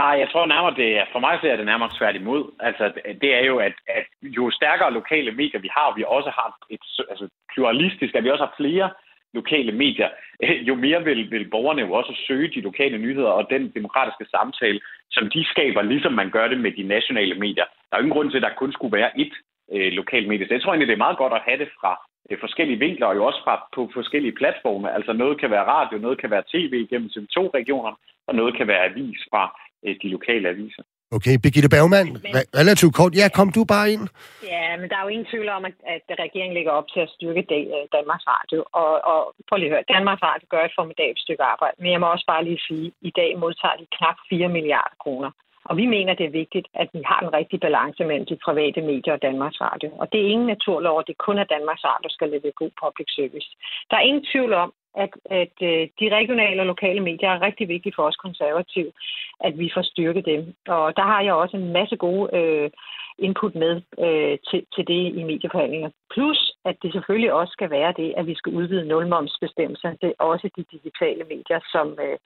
[0.00, 2.42] Nej, jeg tror nærmere, det er, for mig så er det nærmere svært imod.
[2.60, 2.84] Altså,
[3.22, 6.48] det er jo, at, at jo stærkere lokale medier vi har, og vi også har
[6.70, 8.90] et altså, pluralistisk, at vi også har flere
[9.34, 10.08] lokale medier,
[10.68, 14.80] jo mere vil, vil borgerne jo også søge de lokale nyheder og den demokratiske samtale,
[15.10, 17.66] som de skaber, ligesom man gør det med de nationale medier.
[17.88, 19.34] Der er jo ingen grund til, at der kun skulle være ét
[19.74, 20.46] øh, lokalt medie.
[20.46, 21.92] Så jeg tror egentlig, det er meget godt at have det fra
[22.40, 24.94] forskellige vinkler, og jo også fra på forskellige platforme.
[24.96, 27.96] Altså noget kan være radio, noget kan være tv gennem TV2-regionerne,
[28.28, 29.42] og noget kan være avis fra
[29.84, 30.82] øh, de lokale aviser.
[31.16, 33.12] Okay, Birgitte Bergmann, re- relativt kort.
[33.20, 34.04] Ja, kom du bare ind.
[34.52, 37.12] Ja, men der er jo ingen tvivl om, at, at regeringen lægger op til at
[37.16, 38.58] styrke det, øh, Danmarks Radio.
[38.82, 41.76] Og, og prøv lige at høre, Danmarks Radio gør et formidabelt stykke arbejde.
[41.82, 44.96] Men jeg må også bare lige sige, at i dag modtager de knap 4 milliarder
[45.04, 45.30] kroner.
[45.68, 48.80] Og vi mener, det er vigtigt, at vi har en rigtig balance mellem de private
[48.80, 49.88] medier og Danmarks Radio.
[50.00, 52.70] Og det er ingen naturlov, at det kun er Danmarks Radio, der skal levere god
[52.84, 53.48] public service.
[53.90, 54.72] Der er ingen tvivl om,
[55.04, 55.12] at,
[55.42, 58.92] at øh, de regionale og lokale medier er rigtig vigtige for os konservative,
[59.40, 60.54] at vi får styrket dem.
[60.68, 62.70] Og der har jeg også en masse gode øh,
[63.18, 65.90] input med øh, til, til det i medieforhandlinger.
[66.14, 70.50] Plus, at det selvfølgelig også skal være det, at vi skal udvide nulmomsbestemmelserne til også
[70.56, 72.18] de digitale medier, som, øh,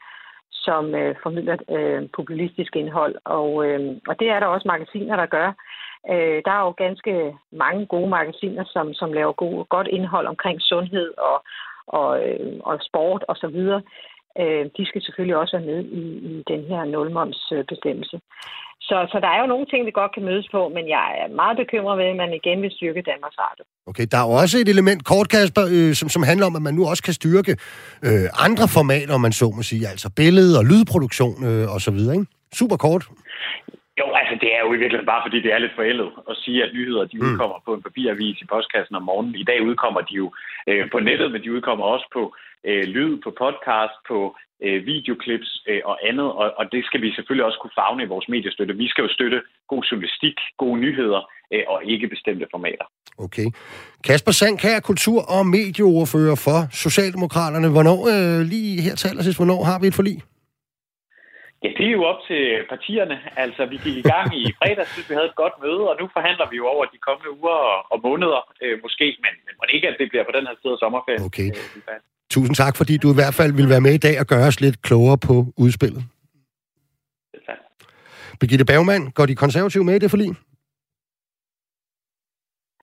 [0.53, 3.15] som øh, formidler øh, populistisk indhold.
[3.25, 5.49] Og, øh, og det er der også magasiner, der gør.
[6.11, 10.61] Øh, der er jo ganske mange gode magasiner, som, som laver gode, godt indhold omkring
[10.61, 11.45] sundhed og,
[11.87, 13.29] og, øh, og sport osv.
[13.29, 13.83] Og så videre
[14.41, 18.21] øh, de skal selvfølgelig også være med i, i den her nulmomsbestemmelse.
[18.89, 21.29] Så, så der er jo nogle ting, vi godt kan mødes på, men jeg er
[21.43, 23.65] meget bekymret ved, at man igen vil styrke Danmarks Radio.
[23.91, 26.63] Okay, der er jo også et element, kort Kasper, øh, som, som handler om, at
[26.63, 27.53] man nu også kan styrke
[28.07, 31.91] øh, andre formater, om man så må sige, altså billede- og lydproduktion øh, og så
[31.97, 32.27] videre, ikke?
[32.61, 33.05] Super kort.
[34.01, 36.59] Jo, altså det er jo i virkeligheden bare fordi, det er lidt forældet at sige,
[36.65, 39.35] at nyheder de udkommer på en papiravis i postkassen om morgenen.
[39.43, 40.27] I dag udkommer de jo
[40.69, 42.23] øh, på nettet, men de udkommer også på
[42.69, 44.19] øh, lyd, på podcast, på
[44.65, 48.13] øh, videoklips øh, og andet, og, og det skal vi selvfølgelig også kunne fagne i
[48.15, 48.75] vores mediestøtte.
[48.77, 52.87] Vi skal jo støtte god journalistik, gode nyheder øh, og ikke bestemte formater.
[53.19, 53.47] Okay.
[54.05, 57.69] Kasper Sandkær, kultur- og medieordfører for Socialdemokraterne.
[57.77, 60.19] Hvornår, øh, lige her til allersidst, hvornår har vi et forlig?
[61.65, 62.43] Ja, det er jo op til
[62.73, 63.17] partierne.
[63.45, 66.07] Altså, vi gik i gang i fredags, synes vi havde et godt møde, og nu
[66.17, 69.89] forhandler vi jo over de kommende uger og, og måneder, øh, måske, men, men ikke,
[69.89, 71.23] at det bliver på den her side af sommerferien.
[71.29, 71.49] Okay.
[71.57, 72.01] Øh,
[72.35, 74.61] Tusind tak, fordi du i hvert fald vil være med i dag og gøre os
[74.65, 76.03] lidt klogere på udspillet.
[77.47, 77.61] Tak.
[78.41, 80.31] Birgitte Bergmann, går de konservative med i det forlig?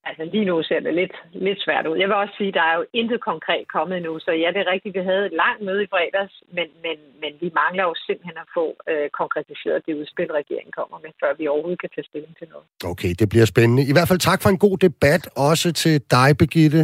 [0.10, 1.16] Altså lige nu ser det lidt,
[1.48, 1.98] lidt svært ud.
[2.02, 4.60] Jeg vil også sige, at der er jo intet konkret kommet nu, så ja, det
[4.62, 7.94] er rigtigt, vi havde et langt møde i fredags, men, men, men vi mangler jo
[8.08, 12.10] simpelthen at få øh, konkretiseret det udspil, regeringen kommer med, før vi overhovedet kan tage
[12.12, 12.66] stilling til noget.
[12.92, 13.84] Okay, det bliver spændende.
[13.92, 16.82] I hvert fald tak for en god debat, også til dig, Birgitte,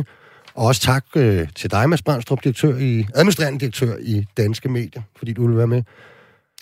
[0.55, 5.01] og også tak øh, til dig, Mads Brandstrup, direktør i, administrerende direktør i Danske Medier,
[5.17, 5.83] fordi du vil være med.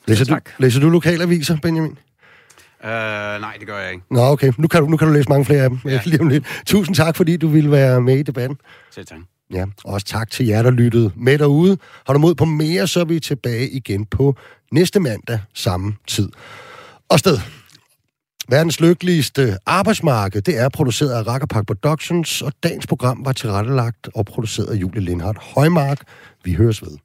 [0.07, 1.97] Læser, ja, du, læser du lokalaviser, Benjamin?
[2.83, 4.03] Uh, nej, det gør jeg ikke.
[4.11, 4.51] Nå, okay.
[4.57, 5.79] Nu kan du, nu kan du læse mange flere af dem.
[5.85, 5.99] Ja.
[6.05, 6.45] Lige om lidt.
[6.65, 8.57] Tusind tak, fordi du ville være med i debatten.
[8.91, 9.19] Selv tak.
[9.53, 11.77] Ja, også tak til jer, der lyttede med derude.
[12.05, 14.35] Har du mod på mere, så er vi tilbage igen på
[14.71, 16.29] næste mandag samme tid.
[17.09, 17.37] Og sted.
[18.49, 24.25] Verdens lykkeligste arbejdsmarked, det er produceret af Rackerpark Productions, og dagens program var tilrettelagt og
[24.25, 25.97] produceret af Julie Lindhardt Højmark.
[26.43, 26.97] Vi høres ved.